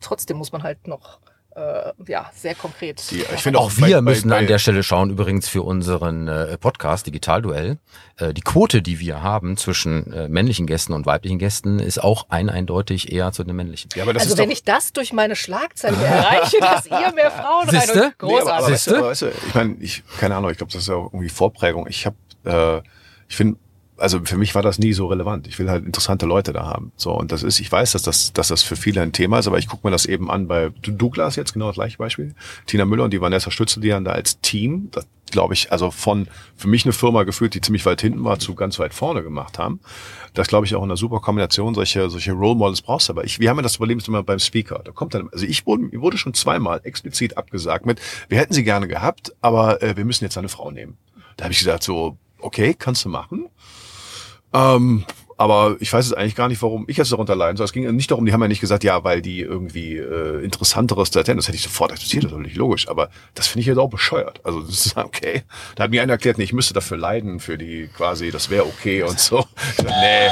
[0.00, 1.20] trotzdem muss man halt noch
[1.56, 3.02] äh, ja sehr konkret.
[3.10, 6.28] Die, ich finde Auch wir bei- müssen bei- an der Stelle schauen, übrigens für unseren
[6.28, 7.78] äh, Podcast Digitalduell.
[8.18, 12.26] Äh, die Quote, die wir haben zwischen äh, männlichen Gästen und weiblichen Gästen, ist auch
[12.28, 13.88] ein eindeutig eher zu den männlichen.
[13.94, 17.12] Ja, aber das also ist wenn doch, ich das durch meine Schlagzeile erreiche, dass ihr
[17.14, 18.86] mehr Frauen rein und großartig.
[18.86, 20.94] Nee, aber, aber, weißt du, ich meine, ich, keine Ahnung, ich glaube, das ist ja
[20.94, 21.86] auch irgendwie Vorprägung.
[21.88, 22.82] Ich habe, äh,
[23.28, 23.58] ich finde,
[23.98, 25.46] also für mich war das nie so relevant.
[25.46, 26.92] Ich will halt interessante Leute da haben.
[26.96, 29.46] So, und das ist, ich weiß, dass das, dass das für viele ein Thema ist,
[29.46, 32.34] aber ich gucke mir das eben an bei Douglas jetzt, genau das gleiche Beispiel.
[32.66, 35.90] Tina Müller und die Vanessa Stützel, die dann da als Team, das glaube ich, also
[35.90, 39.22] von für mich eine Firma gefühlt, die ziemlich weit hinten war, zu ganz weit vorne
[39.22, 39.80] gemacht haben.
[40.34, 41.74] Das glaube ich auch in einer super Kombination.
[41.74, 43.24] Solche, solche Role Models brauchst du aber.
[43.24, 44.82] Ich, wir haben ja das Problem immer beim Speaker.
[44.84, 48.62] Da kommt dann, also ich wurde, wurde schon zweimal explizit abgesagt mit, wir hätten sie
[48.62, 50.96] gerne gehabt, aber äh, wir müssen jetzt eine Frau nehmen.
[51.36, 53.48] Da habe ich gesagt so, okay, kannst du machen.
[54.56, 55.04] Ähm,
[55.38, 57.66] aber ich weiß es eigentlich gar nicht, warum ich jetzt darunter leiden soll.
[57.66, 61.10] Es ging nicht darum, die haben ja nicht gesagt, ja, weil die irgendwie äh, interessanteres
[61.10, 61.22] da.
[61.22, 62.88] Das hätte ich sofort akzeptiert, das ist natürlich logisch.
[62.88, 64.40] Aber das finde ich jetzt auch bescheuert.
[64.44, 65.42] Also das ist okay.
[65.74, 68.64] Da hat mir einer erklärt, nee, ich müsste dafür leiden, für die quasi, das wäre
[68.64, 69.44] okay und so.
[69.82, 70.30] nee.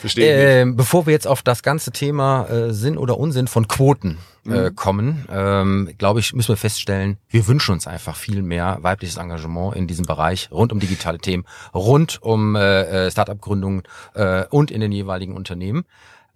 [0.00, 4.18] Verstehe äh, Bevor wir jetzt auf das ganze Thema äh, Sinn oder Unsinn von Quoten
[4.50, 4.76] äh, mhm.
[4.76, 9.76] kommen, ähm, glaube ich, müssen wir feststellen, wir wünschen uns einfach viel mehr weibliches Engagement
[9.76, 11.44] in diesem Bereich rund um digitale Themen,
[11.74, 13.82] rund um äh, äh Startup-Gründungen
[14.14, 15.84] äh, und in den jeweiligen Unternehmen.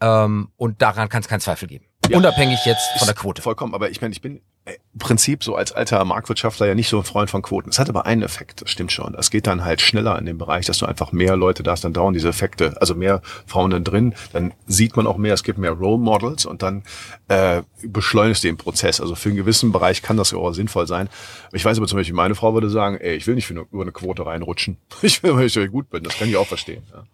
[0.00, 1.84] Ähm, und daran kann es keinen Zweifel geben.
[2.08, 2.16] Ja.
[2.16, 3.42] Unabhängig jetzt von der Quote.
[3.42, 4.40] Vollkommen, aber ich meine, ich bin
[4.98, 7.70] Prinzip so als alter Marktwirtschaftler ja nicht so ein Freund von Quoten.
[7.70, 9.14] Es hat aber einen Effekt, das stimmt schon.
[9.14, 11.84] Es geht dann halt schneller in dem Bereich, dass du einfach mehr Leute da hast,
[11.84, 15.44] dann dauern diese Effekte, also mehr Frauen dann drin, dann sieht man auch mehr, es
[15.44, 16.82] gibt mehr Role Models und dann
[17.28, 19.00] äh, beschleunigst du den Prozess.
[19.00, 21.08] Also für einen gewissen Bereich kann das ja auch sinnvoll sein.
[21.52, 23.66] Ich weiß aber zum Beispiel, meine Frau würde sagen, ey, ich will nicht für eine,
[23.72, 24.76] über eine Quote reinrutschen.
[25.02, 26.04] Ich will, weil ich gut bin.
[26.04, 26.82] Das kann ich auch verstehen.
[26.92, 27.04] Ja.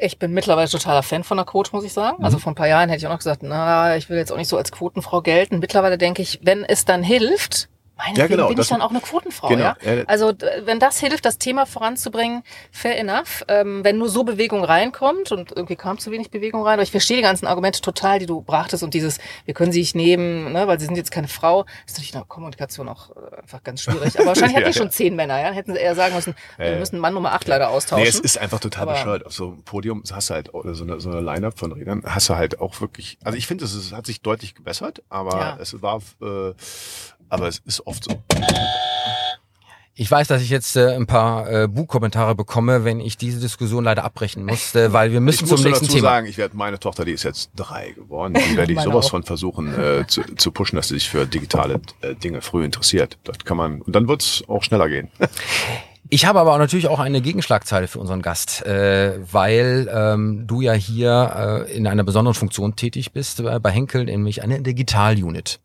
[0.00, 2.22] Ich bin mittlerweile totaler Fan von der Quote, muss ich sagen.
[2.22, 2.42] Also mhm.
[2.42, 4.48] vor ein paar Jahren hätte ich auch noch gesagt, na, ich will jetzt auch nicht
[4.48, 5.58] so als Quotenfrau gelten.
[5.58, 7.68] Mittlerweile denke ich, wenn es dann hilft,
[7.98, 10.04] Meinetwegen ja, genau, bin ich dann auch eine Quotenfrau, genau, ja?
[10.06, 10.32] Also
[10.62, 13.44] wenn das hilft, das Thema voranzubringen, fair enough.
[13.48, 16.92] Ähm, wenn nur so Bewegung reinkommt und irgendwie kam zu wenig Bewegung rein, aber ich
[16.92, 20.52] verstehe die ganzen Argumente total, die du brachtest und dieses, wir können sie nicht nehmen,
[20.52, 23.64] ne, weil sie sind jetzt keine Frau, ist natürlich in der Kommunikation auch äh, einfach
[23.64, 24.16] ganz schwierig.
[24.16, 25.50] Aber wahrscheinlich hätten ja, die schon zehn Männer, ja?
[25.50, 28.04] Hätten sie eher sagen müssen, wir müssen Mann Nummer acht leider austauschen.
[28.04, 29.26] Nee, es ist einfach total aber, bescheuert.
[29.26, 32.28] Auf so einem Podium hast du halt so eine, so eine Line-Up von Redern, hast
[32.28, 35.58] du halt auch wirklich, also ich finde, es hat sich deutlich gebessert, aber ja.
[35.60, 36.54] es war äh,
[37.28, 38.22] aber es ist oft so.
[40.00, 43.82] Ich weiß, dass ich jetzt äh, ein paar äh, Buchkommentare bekomme, wenn ich diese Diskussion
[43.82, 46.08] leider abbrechen muss, äh, weil wir müssen ich zum nächsten dazu Thema.
[46.10, 49.10] sagen, ich werde meine Tochter, die ist jetzt drei geworden, die werde ich sowas auch.
[49.10, 53.18] von versuchen äh, zu, zu pushen, dass sie sich für digitale äh, Dinge früh interessiert.
[53.24, 55.10] Das kann man und dann wird's auch schneller gehen.
[56.10, 60.72] Ich habe aber natürlich auch eine Gegenschlagzeile für unseren Gast, äh, weil ähm, du ja
[60.72, 65.60] hier äh, in einer besonderen Funktion tätig bist äh, bei Henkel, nämlich eine Digital-Unit.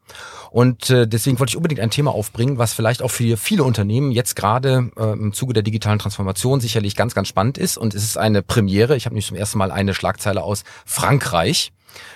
[0.51, 4.11] Und äh, deswegen wollte ich unbedingt ein Thema aufbringen, was vielleicht auch für viele Unternehmen
[4.11, 7.77] jetzt gerade äh, im Zuge der digitalen Transformation sicherlich ganz, ganz spannend ist.
[7.77, 8.97] Und es ist eine Premiere.
[8.97, 11.71] Ich habe nicht zum ersten Mal eine Schlagzeile aus Frankreich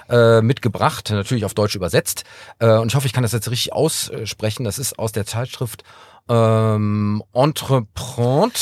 [0.09, 2.25] äh, mitgebracht, natürlich auf Deutsch übersetzt.
[2.59, 4.63] Äh, und ich hoffe, ich kann das jetzt richtig aussprechen.
[4.63, 5.83] Das ist aus der Zeitschrift
[6.29, 8.59] ähm, Entreprendre.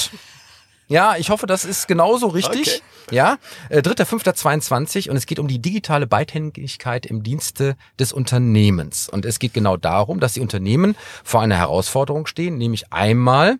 [0.87, 2.61] Ja, ich hoffe, das ist genauso richtig.
[2.61, 2.81] Okay.
[3.11, 3.37] Ja,
[3.69, 9.09] äh, 3.5.22 und es geht um die digitale Beidhändigkeit im Dienste des Unternehmens.
[9.09, 13.57] Und es geht genau darum, dass die Unternehmen vor einer Herausforderung stehen, nämlich einmal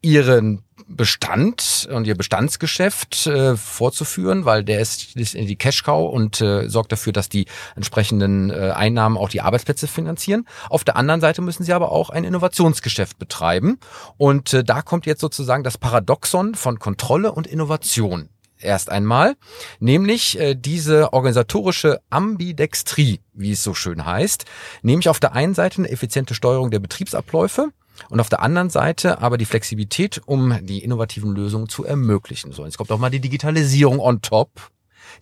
[0.00, 6.40] ihren Bestand und ihr Bestandsgeschäft äh, vorzuführen, weil der ist, ist in die Cash-Cow und
[6.40, 10.46] äh, sorgt dafür, dass die entsprechenden äh, Einnahmen auch die Arbeitsplätze finanzieren.
[10.68, 13.78] Auf der anderen Seite müssen sie aber auch ein Innovationsgeschäft betreiben.
[14.16, 18.28] Und äh, da kommt jetzt sozusagen das Paradoxon von Kontrolle und Innovation
[18.58, 19.36] erst einmal,
[19.78, 24.44] nämlich äh, diese organisatorische Ambidextrie, wie es so schön heißt,
[24.82, 27.70] nämlich auf der einen Seite eine effiziente Steuerung der Betriebsabläufe
[28.08, 32.52] und auf der anderen Seite aber die Flexibilität, um die innovativen Lösungen zu ermöglichen.
[32.52, 34.70] So, jetzt kommt auch mal die Digitalisierung on top,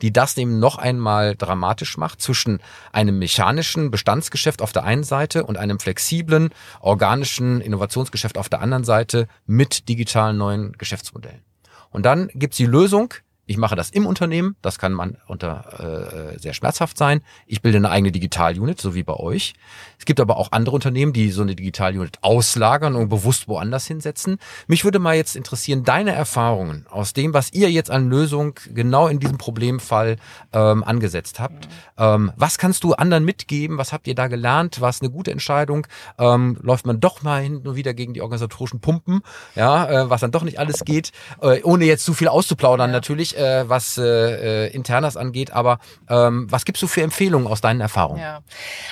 [0.00, 2.60] die das eben noch einmal dramatisch macht zwischen
[2.92, 6.50] einem mechanischen Bestandsgeschäft auf der einen Seite und einem flexiblen,
[6.80, 11.42] organischen Innovationsgeschäft auf der anderen Seite mit digitalen neuen Geschäftsmodellen.
[11.90, 13.14] Und dann gibt's die Lösung,
[13.46, 17.22] ich mache das im Unternehmen, das kann man unter äh, sehr schmerzhaft sein.
[17.46, 19.54] Ich bilde eine eigene Digital-Unit, so wie bei euch.
[19.98, 24.38] Es gibt aber auch andere Unternehmen, die so eine Digital-Unit auslagern und bewusst woanders hinsetzen.
[24.68, 29.08] Mich würde mal jetzt interessieren, deine Erfahrungen aus dem, was ihr jetzt an Lösung genau
[29.08, 30.16] in diesem Problemfall
[30.52, 31.68] ähm, angesetzt habt.
[31.98, 33.76] Ähm, was kannst du anderen mitgeben?
[33.76, 34.80] Was habt ihr da gelernt?
[34.80, 35.88] War es eine gute Entscheidung?
[36.16, 39.22] Ähm, läuft man doch mal hin und wieder gegen die organisatorischen Pumpen?
[39.56, 42.92] Ja, äh, was dann doch nicht alles geht, äh, ohne jetzt zu viel auszuplaudern ja.
[42.94, 45.78] natürlich äh, was äh, äh, Internas angeht, aber
[46.08, 48.20] ähm, was gibst du für Empfehlungen aus deinen Erfahrungen?
[48.20, 48.40] Ja.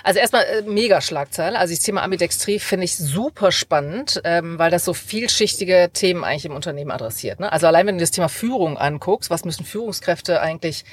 [0.04, 1.58] Also erstmal äh, mega Schlagzeile.
[1.58, 6.46] Also das Thema Ambidextrie finde ich super spannend, ähm, weil das so vielschichtige Themen eigentlich
[6.46, 7.40] im Unternehmen adressiert.
[7.40, 7.50] Ne?
[7.50, 10.84] Also allein wenn du das Thema Führung anguckst, was müssen Führungskräfte eigentlich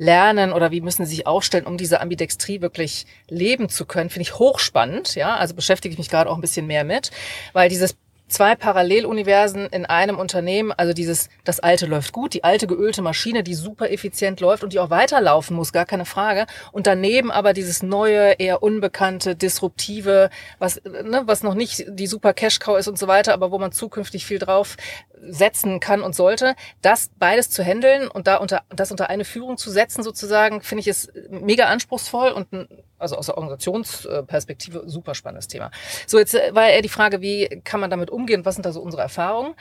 [0.00, 4.22] lernen oder wie müssen sie sich aufstellen, um diese Ambidextrie wirklich leben zu können, finde
[4.22, 5.14] ich hochspannend.
[5.14, 7.10] Ja, also beschäftige ich mich gerade auch ein bisschen mehr mit,
[7.52, 7.94] weil dieses
[8.30, 13.42] zwei Paralleluniversen in einem Unternehmen, also dieses, das alte läuft gut, die alte geölte Maschine,
[13.42, 16.46] die super effizient läuft und die auch weiterlaufen muss, gar keine Frage.
[16.72, 22.32] Und daneben aber dieses neue, eher unbekannte, disruptive, was, ne, was noch nicht die super
[22.32, 24.76] Cash-Cow ist und so weiter, aber wo man zukünftig viel drauf
[25.22, 29.56] setzen kann und sollte, das beides zu handeln und da unter, das unter eine Führung
[29.56, 32.68] zu setzen sozusagen, finde ich es mega anspruchsvoll und ein
[33.00, 35.70] also aus der Organisationsperspektive super spannendes Thema.
[36.06, 38.44] So, jetzt äh, war eher die Frage, wie kann man damit umgehen?
[38.44, 39.54] Was sind da so unsere Erfahrungen?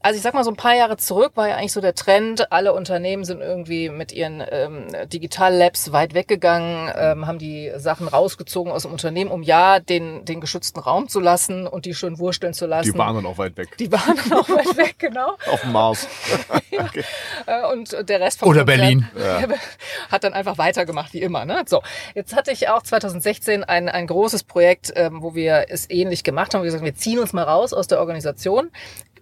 [0.00, 2.50] Also ich sag mal, so ein paar Jahre zurück war ja eigentlich so der Trend,
[2.52, 8.72] alle Unternehmen sind irgendwie mit ihren ähm, Digital-Labs weit weggegangen, ähm, haben die Sachen rausgezogen
[8.72, 12.54] aus dem Unternehmen, um ja den, den geschützten Raum zu lassen und die schön wursteln
[12.54, 12.92] zu lassen.
[12.92, 13.76] Die waren dann auch weit weg.
[13.78, 15.36] Die waren dann auch weit weg, genau.
[15.50, 16.08] Auf dem Mars.
[16.72, 17.04] okay.
[17.46, 19.08] Äh, und der Rest vom Oder Berlin.
[19.18, 19.42] Ja.
[20.10, 21.44] Hat dann einfach weitergemacht, wie immer.
[21.44, 21.64] Ne?
[21.66, 21.82] So,
[22.14, 26.54] jetzt hatte ich auch 2016 ein, ein großes Projekt, ähm, wo wir es ähnlich gemacht
[26.54, 26.62] haben.
[26.62, 28.70] Wir gesagt, wir ziehen uns mal raus aus der Organisation,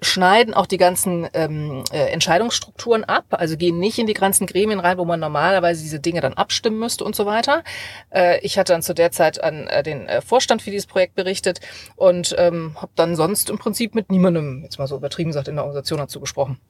[0.01, 4.81] schneiden auch die ganzen ähm, äh, Entscheidungsstrukturen ab, also gehen nicht in die ganzen Gremien
[4.81, 7.63] rein, wo man normalerweise diese Dinge dann abstimmen müsste und so weiter.
[8.11, 11.15] Äh, ich hatte dann zu der Zeit an äh, den äh, Vorstand für dieses Projekt
[11.15, 11.61] berichtet
[11.97, 15.57] und ähm, habe dann sonst im Prinzip mit niemandem, jetzt mal so übertrieben gesagt, in
[15.57, 16.61] der Organisation dazu gesprochen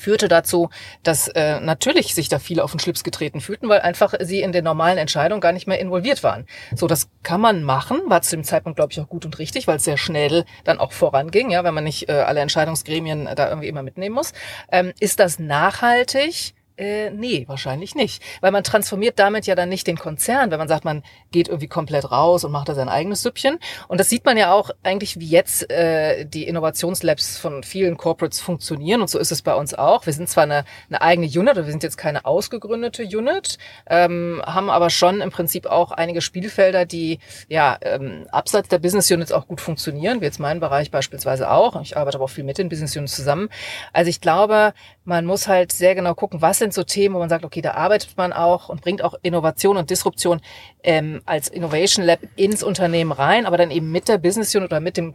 [0.00, 0.70] führte dazu,
[1.02, 4.52] dass äh, natürlich sich da viele auf den Schlips getreten fühlten, weil einfach sie in
[4.52, 6.46] den normalen Entscheidungen gar nicht mehr involviert waren.
[6.74, 9.66] So, das kann man machen, war zu dem Zeitpunkt, glaube ich, auch gut und richtig,
[9.66, 13.48] weil es sehr schnell dann auch voranging, ja, wenn man nicht äh, alle Entscheidungsgremien da
[13.48, 14.32] irgendwie immer mitnehmen muss.
[14.72, 16.54] Ähm, ist das nachhaltig?
[16.80, 18.22] Äh, nee, wahrscheinlich nicht.
[18.40, 21.68] Weil man transformiert damit ja dann nicht den Konzern, wenn man sagt, man geht irgendwie
[21.68, 23.58] komplett raus und macht da sein eigenes Süppchen.
[23.88, 28.40] Und das sieht man ja auch eigentlich, wie jetzt äh, die Innovationslabs von vielen Corporates
[28.40, 29.02] funktionieren.
[29.02, 30.06] Und so ist es bei uns auch.
[30.06, 34.70] Wir sind zwar eine, eine eigene Unit, wir sind jetzt keine ausgegründete Unit, ähm, haben
[34.70, 37.18] aber schon im Prinzip auch einige Spielfelder, die
[37.48, 41.78] ja ähm, abseits der Business Units auch gut funktionieren, wie jetzt mein Bereich beispielsweise auch.
[41.82, 43.50] Ich arbeite aber auch viel mit den Business Units zusammen.
[43.92, 44.72] Also ich glaube,
[45.04, 47.72] man muss halt sehr genau gucken, was sind so Themen, wo man sagt, okay, da
[47.72, 50.40] arbeitet man auch und bringt auch Innovation und Disruption
[50.82, 54.80] ähm, als Innovation Lab ins Unternehmen rein, aber dann eben mit der Business Unit oder
[54.80, 55.14] mit dem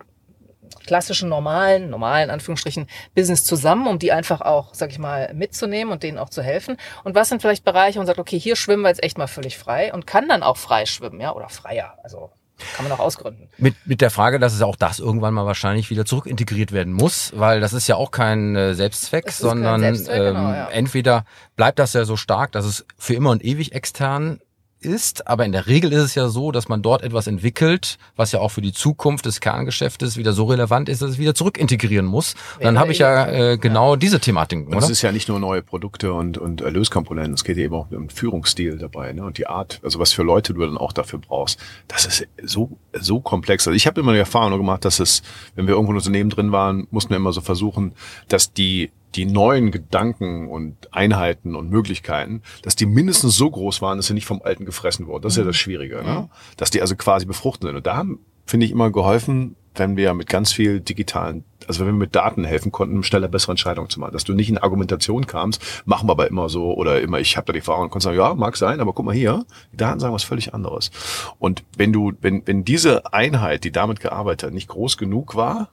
[0.86, 6.04] klassischen normalen, normalen Anführungsstrichen Business zusammen, um die einfach auch, sag ich mal, mitzunehmen und
[6.04, 6.78] denen auch zu helfen.
[7.04, 9.28] Und was sind vielleicht Bereiche, wo man sagt, okay, hier schwimmen wir jetzt echt mal
[9.28, 11.98] völlig frei und kann dann auch frei schwimmen, ja, oder freier.
[12.04, 12.32] Also
[12.76, 13.50] kann man auch ausgründen.
[13.58, 17.34] Mit, mit der Frage, dass es auch das irgendwann mal wahrscheinlich wieder zurückintegriert werden muss,
[17.36, 20.68] weil das ist ja auch kein äh, Selbstzweck, sondern Selbstzweck, genau, ähm, genau, ja.
[20.70, 21.26] entweder
[21.56, 24.40] bleibt das ja so stark, dass es für immer und ewig extern
[24.86, 28.32] ist, aber in der Regel ist es ja so, dass man dort etwas entwickelt, was
[28.32, 32.06] ja auch für die Zukunft des Kerngeschäftes wieder so relevant ist, dass es wieder zurückintegrieren
[32.06, 32.36] muss.
[32.58, 33.98] Und dann habe ich ja äh, genau ja.
[33.98, 34.68] diese Thematik.
[34.68, 37.92] Und es ist ja nicht nur neue Produkte und, und Erlöskomponenten, es geht eben auch
[37.92, 39.26] um Führungsstil dabei ne?
[39.26, 41.60] und die Art, also was für Leute du dann auch dafür brauchst.
[41.88, 43.68] Das ist so so komplex.
[43.68, 45.22] Also ich habe immer die Erfahrung gemacht, dass es,
[45.56, 47.94] wenn wir irgendwo in Unternehmen drin waren, mussten wir immer so versuchen,
[48.28, 53.98] dass die die neuen Gedanken und Einheiten und Möglichkeiten, dass die mindestens so groß waren,
[53.98, 55.24] dass sie nicht vom Alten gefressen wurden.
[55.24, 56.30] Das ist ja das Schwierige, ne?
[56.58, 57.76] Dass die also quasi befruchten sind.
[57.76, 61.94] Und da haben, finde ich, immer geholfen, wenn wir mit ganz viel digitalen, also wenn
[61.94, 64.14] wir mit Daten helfen konnten, schneller bessere Entscheidungen zu machen.
[64.14, 67.46] Dass du nicht in Argumentation kamst, machen wir aber immer so oder immer, ich habe
[67.48, 70.00] da die Erfahrung und konntest sagen, ja, mag sein, aber guck mal hier, die Daten
[70.00, 70.92] sagen was völlig anderes.
[71.40, 75.70] Und wenn du, wenn, wenn diese Einheit, die damit gearbeitet hat, nicht groß genug war,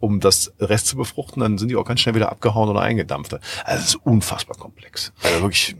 [0.00, 3.34] um das Rest zu befruchten, dann sind die auch ganz schnell wieder abgehauen oder eingedampft.
[3.34, 5.12] Also es ist unfassbar komplex.
[5.22, 5.76] Also wirklich.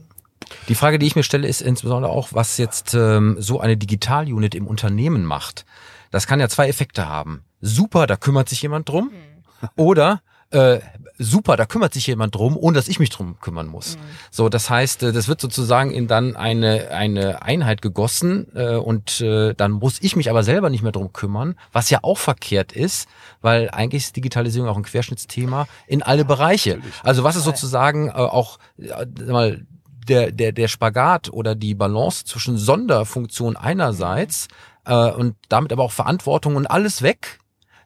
[0.68, 4.54] Die Frage, die ich mir stelle, ist insbesondere auch, was jetzt ähm, so eine Digital-Unit
[4.54, 5.66] im Unternehmen macht.
[6.10, 7.44] Das kann ja zwei Effekte haben.
[7.60, 9.10] Super, da kümmert sich jemand drum.
[9.12, 9.68] Mhm.
[9.76, 10.80] Oder äh,
[11.18, 13.96] super, da kümmert sich jemand drum, ohne dass ich mich drum kümmern muss.
[13.96, 14.00] Mhm.
[14.30, 19.20] So, das heißt, äh, das wird sozusagen in dann eine, eine Einheit gegossen äh, und
[19.20, 22.72] äh, dann muss ich mich aber selber nicht mehr drum kümmern, was ja auch verkehrt
[22.72, 23.08] ist,
[23.42, 26.80] weil eigentlich ist Digitalisierung auch ein Querschnittsthema in alle Bereiche.
[27.02, 29.66] Also was ist sozusagen äh, auch äh, mal
[30.08, 34.48] der, der, der Spagat oder die Balance zwischen Sonderfunktion einerseits
[34.86, 37.38] äh, und damit aber auch Verantwortung und alles weg,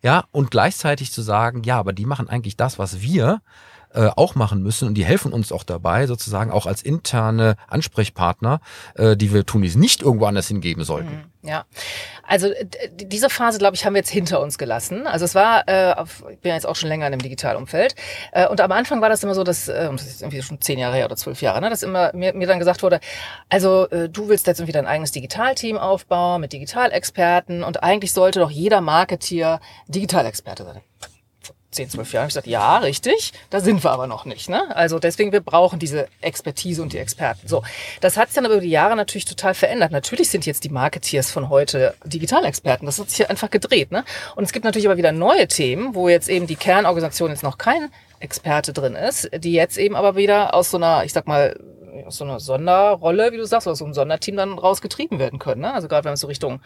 [0.02, 3.40] ja, und gleichzeitig zu sagen, ja, aber die machen eigentlich das, was wir
[3.94, 8.60] äh, auch machen müssen und die helfen uns auch dabei, sozusagen auch als interne Ansprechpartner,
[8.94, 11.12] äh, die wir Tunis nicht irgendwo anders hingeben sollten.
[11.12, 11.64] Mhm, ja,
[12.22, 12.48] also
[12.94, 15.06] diese Phase, glaube ich, haben wir jetzt hinter uns gelassen.
[15.08, 17.96] Also es war, äh, auf, ich bin ja jetzt auch schon länger in dem Digitalumfeld.
[18.30, 20.78] Äh, und am Anfang war das immer so, dass, äh, das ist irgendwie schon zehn
[20.78, 23.00] Jahre her oder zwölf Jahre, ne, dass immer mir, mir dann gesagt wurde,
[23.48, 28.38] also äh, du willst jetzt irgendwie dein eigenes Digitalteam aufbauen mit Digitalexperten und eigentlich sollte
[28.38, 30.80] doch jeder Marketeer Digitalexperte sein
[31.72, 32.26] 10, 12 Jahren.
[32.26, 34.48] Ich gesagt, ja, richtig, da sind wir aber noch nicht.
[34.48, 34.74] Ne?
[34.76, 37.48] Also deswegen, wir brauchen diese Expertise und die Experten.
[37.48, 37.62] So,
[38.00, 39.92] das hat sich dann über die Jahre natürlich total verändert.
[39.92, 42.86] Natürlich sind jetzt die Marketeers von heute Digitalexperten.
[42.86, 43.90] Das hat sich einfach gedreht.
[43.90, 44.04] Ne?
[44.36, 47.58] Und es gibt natürlich aber wieder neue Themen, wo jetzt eben die Kernorganisation jetzt noch
[47.58, 51.58] kein Experte drin ist, die jetzt eben aber wieder aus so einer, ich sag mal,
[52.06, 55.62] aus so einer Sonderrolle, wie du sagst, aus so einem Sonderteam dann rausgetrieben werden können.
[55.62, 55.74] Ne?
[55.74, 56.60] Also gerade wenn es so Richtung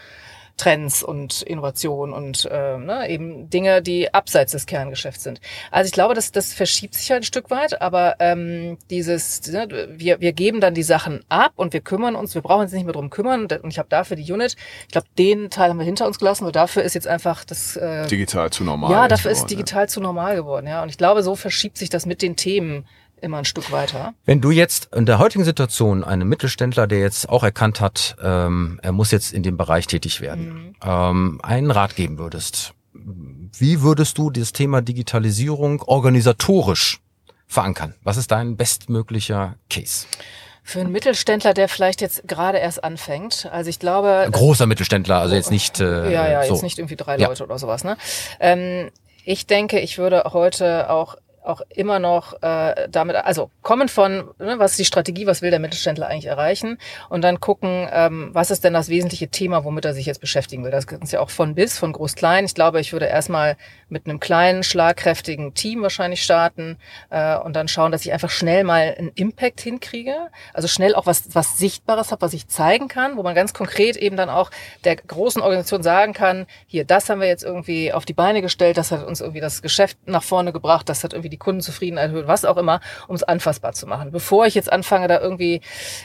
[0.56, 5.40] Trends und Innovation und äh, ne, eben Dinge, die abseits des Kerngeschäfts sind.
[5.70, 9.68] Also ich glaube, das, das verschiebt sich halt ein Stück weit, aber ähm, dieses, ne,
[9.96, 12.84] wir, wir geben dann die Sachen ab und wir kümmern uns, wir brauchen uns nicht
[12.84, 15.84] mehr drum kümmern und ich habe dafür die Unit, ich glaube, den Teil haben wir
[15.84, 18.90] hinter uns gelassen, weil dafür ist jetzt einfach das äh, digital zu normal.
[18.90, 19.88] Ja, dafür ist digital ja.
[19.88, 20.82] zu normal geworden, ja.
[20.82, 22.86] Und ich glaube, so verschiebt sich das mit den Themen
[23.20, 24.14] immer ein Stück weiter.
[24.24, 28.78] Wenn du jetzt in der heutigen Situation einen Mittelständler, der jetzt auch erkannt hat, ähm,
[28.82, 30.74] er muss jetzt in dem Bereich tätig werden, mhm.
[30.84, 32.74] ähm, einen Rat geben würdest,
[33.58, 37.00] wie würdest du das Thema Digitalisierung organisatorisch
[37.46, 37.94] verankern?
[38.02, 40.06] Was ist dein bestmöglicher Case?
[40.62, 44.28] Für einen Mittelständler, der vielleicht jetzt gerade erst anfängt, also ich glaube.
[44.32, 45.78] Großer Mittelständler, also jetzt nicht.
[45.78, 46.54] Äh, ja, ja, so.
[46.54, 47.44] jetzt nicht irgendwie drei Leute ja.
[47.44, 47.84] oder sowas.
[47.84, 47.96] Ne?
[48.40, 48.90] Ähm,
[49.24, 54.58] ich denke, ich würde heute auch auch immer noch äh, damit, also kommen von, ne,
[54.58, 56.78] was ist die Strategie, was will der Mittelständler eigentlich erreichen
[57.08, 60.64] und dann gucken, ähm, was ist denn das wesentliche Thema, womit er sich jetzt beschäftigen
[60.64, 60.70] will.
[60.70, 62.44] Das ist ja auch von bis, von groß klein.
[62.44, 63.56] Ich glaube, ich würde erstmal
[63.88, 66.78] mit einem kleinen, schlagkräftigen Team wahrscheinlich starten
[67.10, 70.14] äh, und dann schauen, dass ich einfach schnell mal einen Impact hinkriege.
[70.52, 73.96] Also schnell auch was, was Sichtbares habe, was ich zeigen kann, wo man ganz konkret
[73.96, 74.50] eben dann auch
[74.84, 78.76] der großen Organisation sagen kann, hier, das haben wir jetzt irgendwie auf die Beine gestellt,
[78.76, 82.10] das hat uns irgendwie das Geschäft nach vorne gebracht, das hat irgendwie die die Kundenzufriedenheit
[82.10, 84.10] erhöht, was auch immer, um es anfassbar zu machen.
[84.10, 85.60] Bevor ich jetzt anfange, da irgendwie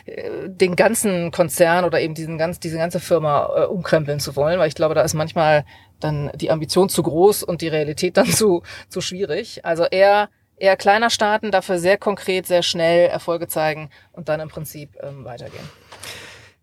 [0.05, 4.59] äh, den ganzen Konzern oder eben diesen ganz, diese ganze Firma äh, umkrempeln zu wollen,
[4.59, 5.65] weil ich glaube, da ist manchmal
[5.99, 9.65] dann die Ambition zu groß und die Realität dann zu, zu schwierig.
[9.65, 14.49] Also eher eher kleiner starten, dafür sehr konkret, sehr schnell Erfolge zeigen und dann im
[14.49, 15.67] Prinzip ähm, weitergehen.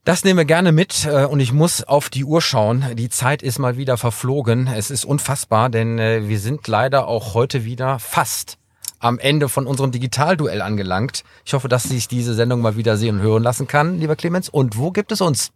[0.04, 2.84] Das nehmen wir gerne mit äh, und ich muss auf die Uhr schauen.
[2.94, 4.66] Die Zeit ist mal wieder verflogen.
[4.66, 8.56] Es ist unfassbar, denn äh, wir sind leider auch heute wieder fast
[9.00, 11.24] am Ende von unserem Digitalduell angelangt.
[11.44, 14.48] Ich hoffe, dass sich diese Sendung mal wieder sehen und hören lassen kann, lieber Clemens.
[14.48, 15.52] Und wo gibt es uns?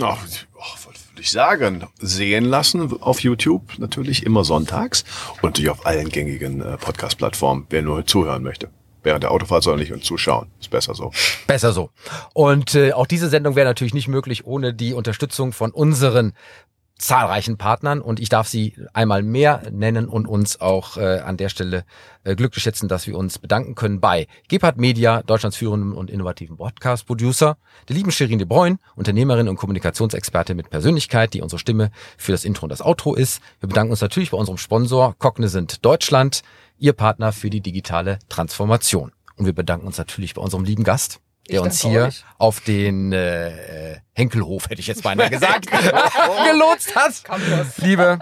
[0.00, 0.18] Ach,
[0.54, 5.04] oh, würde ich sagen, sehen lassen auf YouTube natürlich immer sonntags
[5.36, 8.68] und natürlich auf allen gängigen äh, Podcast-Plattformen, wer nur zuhören möchte
[9.04, 10.48] während der Autofahrt, sondern nicht und zuschauen.
[10.60, 11.12] Ist besser so.
[11.46, 11.90] Besser so.
[12.32, 16.32] Und äh, auch diese Sendung wäre natürlich nicht möglich ohne die Unterstützung von unseren
[16.96, 21.48] zahlreichen Partnern und ich darf sie einmal mehr nennen und uns auch äh, an der
[21.48, 21.84] Stelle
[22.22, 26.56] äh, glücklich schätzen, dass wir uns bedanken können bei Gebhard Media, Deutschlands führenden und innovativen
[26.56, 27.56] Podcast-Producer,
[27.88, 32.44] der lieben Shirin de Bruyne, Unternehmerin und Kommunikationsexperte mit Persönlichkeit, die unsere Stimme für das
[32.44, 33.42] Intro und das Outro ist.
[33.60, 36.42] Wir bedanken uns natürlich bei unserem Sponsor Cognizant Deutschland,
[36.78, 39.12] Ihr Partner für die digitale Transformation.
[39.36, 41.20] Und wir bedanken uns natürlich bei unserem lieben Gast,
[41.50, 42.24] der uns hier euch.
[42.38, 45.66] auf den äh, Henkelhof, hätte ich jetzt beinahe gesagt,
[46.50, 47.12] gelotst hat.
[47.78, 48.18] Liebe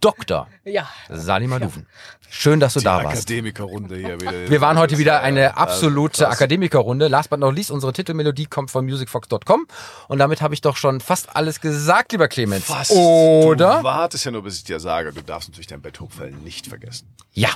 [0.00, 0.48] Dr.
[0.64, 0.88] Ja.
[1.08, 1.86] Salima Duven.
[2.28, 3.18] Schön, dass du Die da warst.
[3.18, 4.50] Akademikerrunde hier wieder.
[4.50, 7.08] Wir waren heute wieder eine absolute Akademikerrunde.
[7.08, 9.66] Last but not least, unsere Titelmelodie kommt von musicfox.com
[10.08, 12.64] und damit habe ich doch schon fast alles gesagt, lieber Clemens.
[12.64, 12.90] Fast.
[12.90, 13.78] Oder?
[13.78, 16.66] Du wartest ja nur, bis ich dir sage, du darfst natürlich dein Bett hochfällen nicht
[16.66, 17.08] vergessen.
[17.32, 17.50] Ja,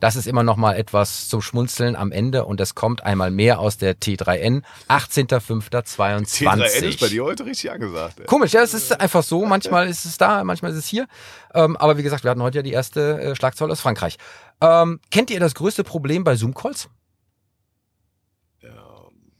[0.00, 3.60] das ist immer noch mal etwas zum Schmunzeln am Ende und es kommt einmal mehr
[3.60, 4.62] aus der T3N.
[4.88, 6.46] 18.05.22.
[6.46, 8.20] T3N ist bei dir heute richtig angesagt.
[8.20, 8.26] Ey.
[8.26, 9.46] Komisch, ja, es ist einfach so.
[9.46, 11.06] Manchmal ist es da, manchmal ist es hier.
[11.54, 14.16] Ähm, aber wie gesagt, wir hatten heute ja die erste äh, Schlagzeile aus Frankreich.
[14.60, 16.88] Ähm, kennt ihr das größte Problem bei Zoom-Calls?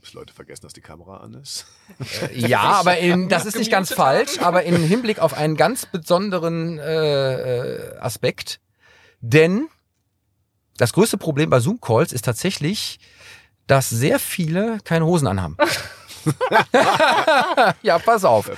[0.07, 1.67] dass Leute vergessen, dass die Kamera an ist.
[2.23, 5.85] Äh, ja, aber in, das ist nicht ganz falsch, aber im Hinblick auf einen ganz
[5.87, 8.61] besonderen äh, äh Aspekt.
[9.21, 9.69] Denn
[10.77, 12.99] das größte Problem bei Zoom-Calls ist tatsächlich,
[13.67, 15.57] dass sehr viele keine Hosen anhaben.
[17.83, 18.51] ja, pass auf.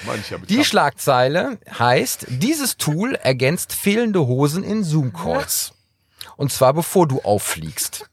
[0.49, 5.73] Die Schlagzeile heißt, dieses Tool ergänzt fehlende Hosen in Zoom-Calls.
[6.37, 8.09] Und zwar bevor du auffliegst.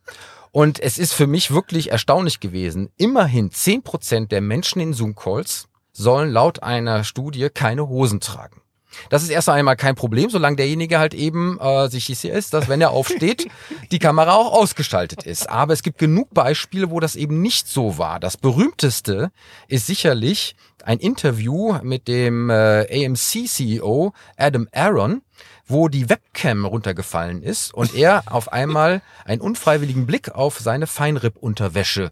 [0.52, 2.90] Und es ist für mich wirklich erstaunlich gewesen.
[2.98, 8.62] Immerhin zehn Prozent der Menschen in Zoom-Calls sollen laut einer Studie keine Hosen tragen.
[9.10, 12.68] Das ist erst einmal kein Problem, solange derjenige halt eben äh, sich sicher ist, dass
[12.68, 13.48] wenn er aufsteht,
[13.92, 15.50] die Kamera auch ausgestaltet ist.
[15.50, 18.20] Aber es gibt genug Beispiele, wo das eben nicht so war.
[18.20, 19.32] Das berühmteste
[19.68, 25.22] ist sicherlich ein Interview mit dem äh, AMC-CEO Adam Aaron,
[25.66, 32.12] wo die Webcam runtergefallen ist und er auf einmal einen unfreiwilligen Blick auf seine Feinripp-Unterwäsche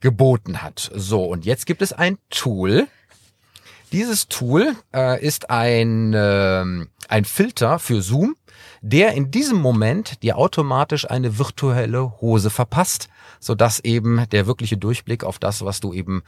[0.00, 0.90] geboten hat.
[0.94, 2.88] So, und jetzt gibt es ein Tool,
[3.92, 6.64] Dieses Tool äh, ist ein, äh,
[7.08, 8.36] ein Filter für Zoom,
[8.80, 13.08] der in diesem Moment dir automatisch eine virtuelle Hose verpasst,
[13.40, 16.22] sodass eben der wirkliche Durchblick auf das, was du eben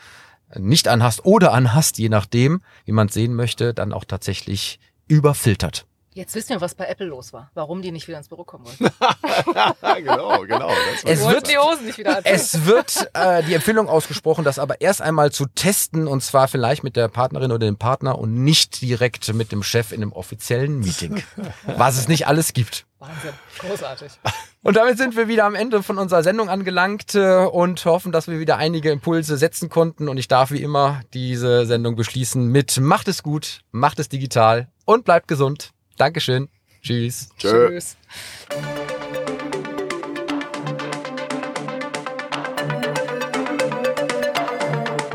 [0.55, 4.79] nicht anhast oder anhast, je nachdem, wie man es sehen möchte, dann auch tatsächlich
[5.09, 5.87] überfiltert.
[6.17, 7.51] Jetzt wissen wir, was bei Apple los war.
[7.53, 8.85] Warum die nicht wieder ins Büro kommen wollten.
[10.03, 10.71] genau, genau.
[11.05, 12.35] Es wird, die Hosen nicht wieder anziehen.
[12.35, 16.85] es wird äh, die Empfehlung ausgesprochen, das aber erst einmal zu testen und zwar vielleicht
[16.85, 20.81] mit der Partnerin oder dem Partner und nicht direkt mit dem Chef in einem offiziellen
[20.81, 21.23] Meeting.
[21.77, 22.87] Was es nicht alles gibt.
[22.99, 23.35] Wahnsinn.
[23.59, 24.13] Großartig.
[24.63, 28.27] Und damit sind wir wieder am Ende von unserer Sendung angelangt äh, und hoffen, dass
[28.27, 30.09] wir wieder einige Impulse setzen konnten.
[30.09, 34.69] Und ich darf wie immer diese Sendung beschließen mit Macht es gut, macht es digital
[34.87, 35.75] und bleibt gesund.
[35.97, 36.49] Dankeschön.
[36.83, 37.31] Tschüss.
[37.39, 37.69] Tschö.
[37.69, 37.97] Tschüss.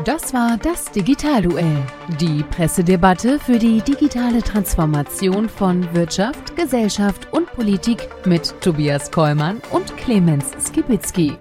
[0.04, 1.80] Das war das Digitalduell,
[2.20, 9.96] die Pressedebatte für die digitale Transformation von Wirtschaft, Gesellschaft und Politik mit Tobias Kollmann und
[9.96, 11.38] Clemens Skibitzky.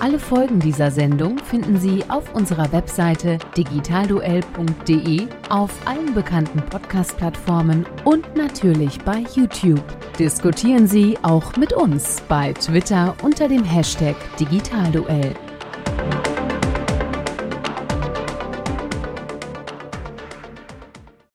[0.00, 8.36] Alle Folgen dieser Sendung finden Sie auf unserer Webseite digitalduell.de, auf allen bekannten Podcast-Plattformen und
[8.36, 9.84] natürlich bei YouTube.
[10.18, 15.34] Diskutieren Sie auch mit uns bei Twitter unter dem Hashtag Digitalduell.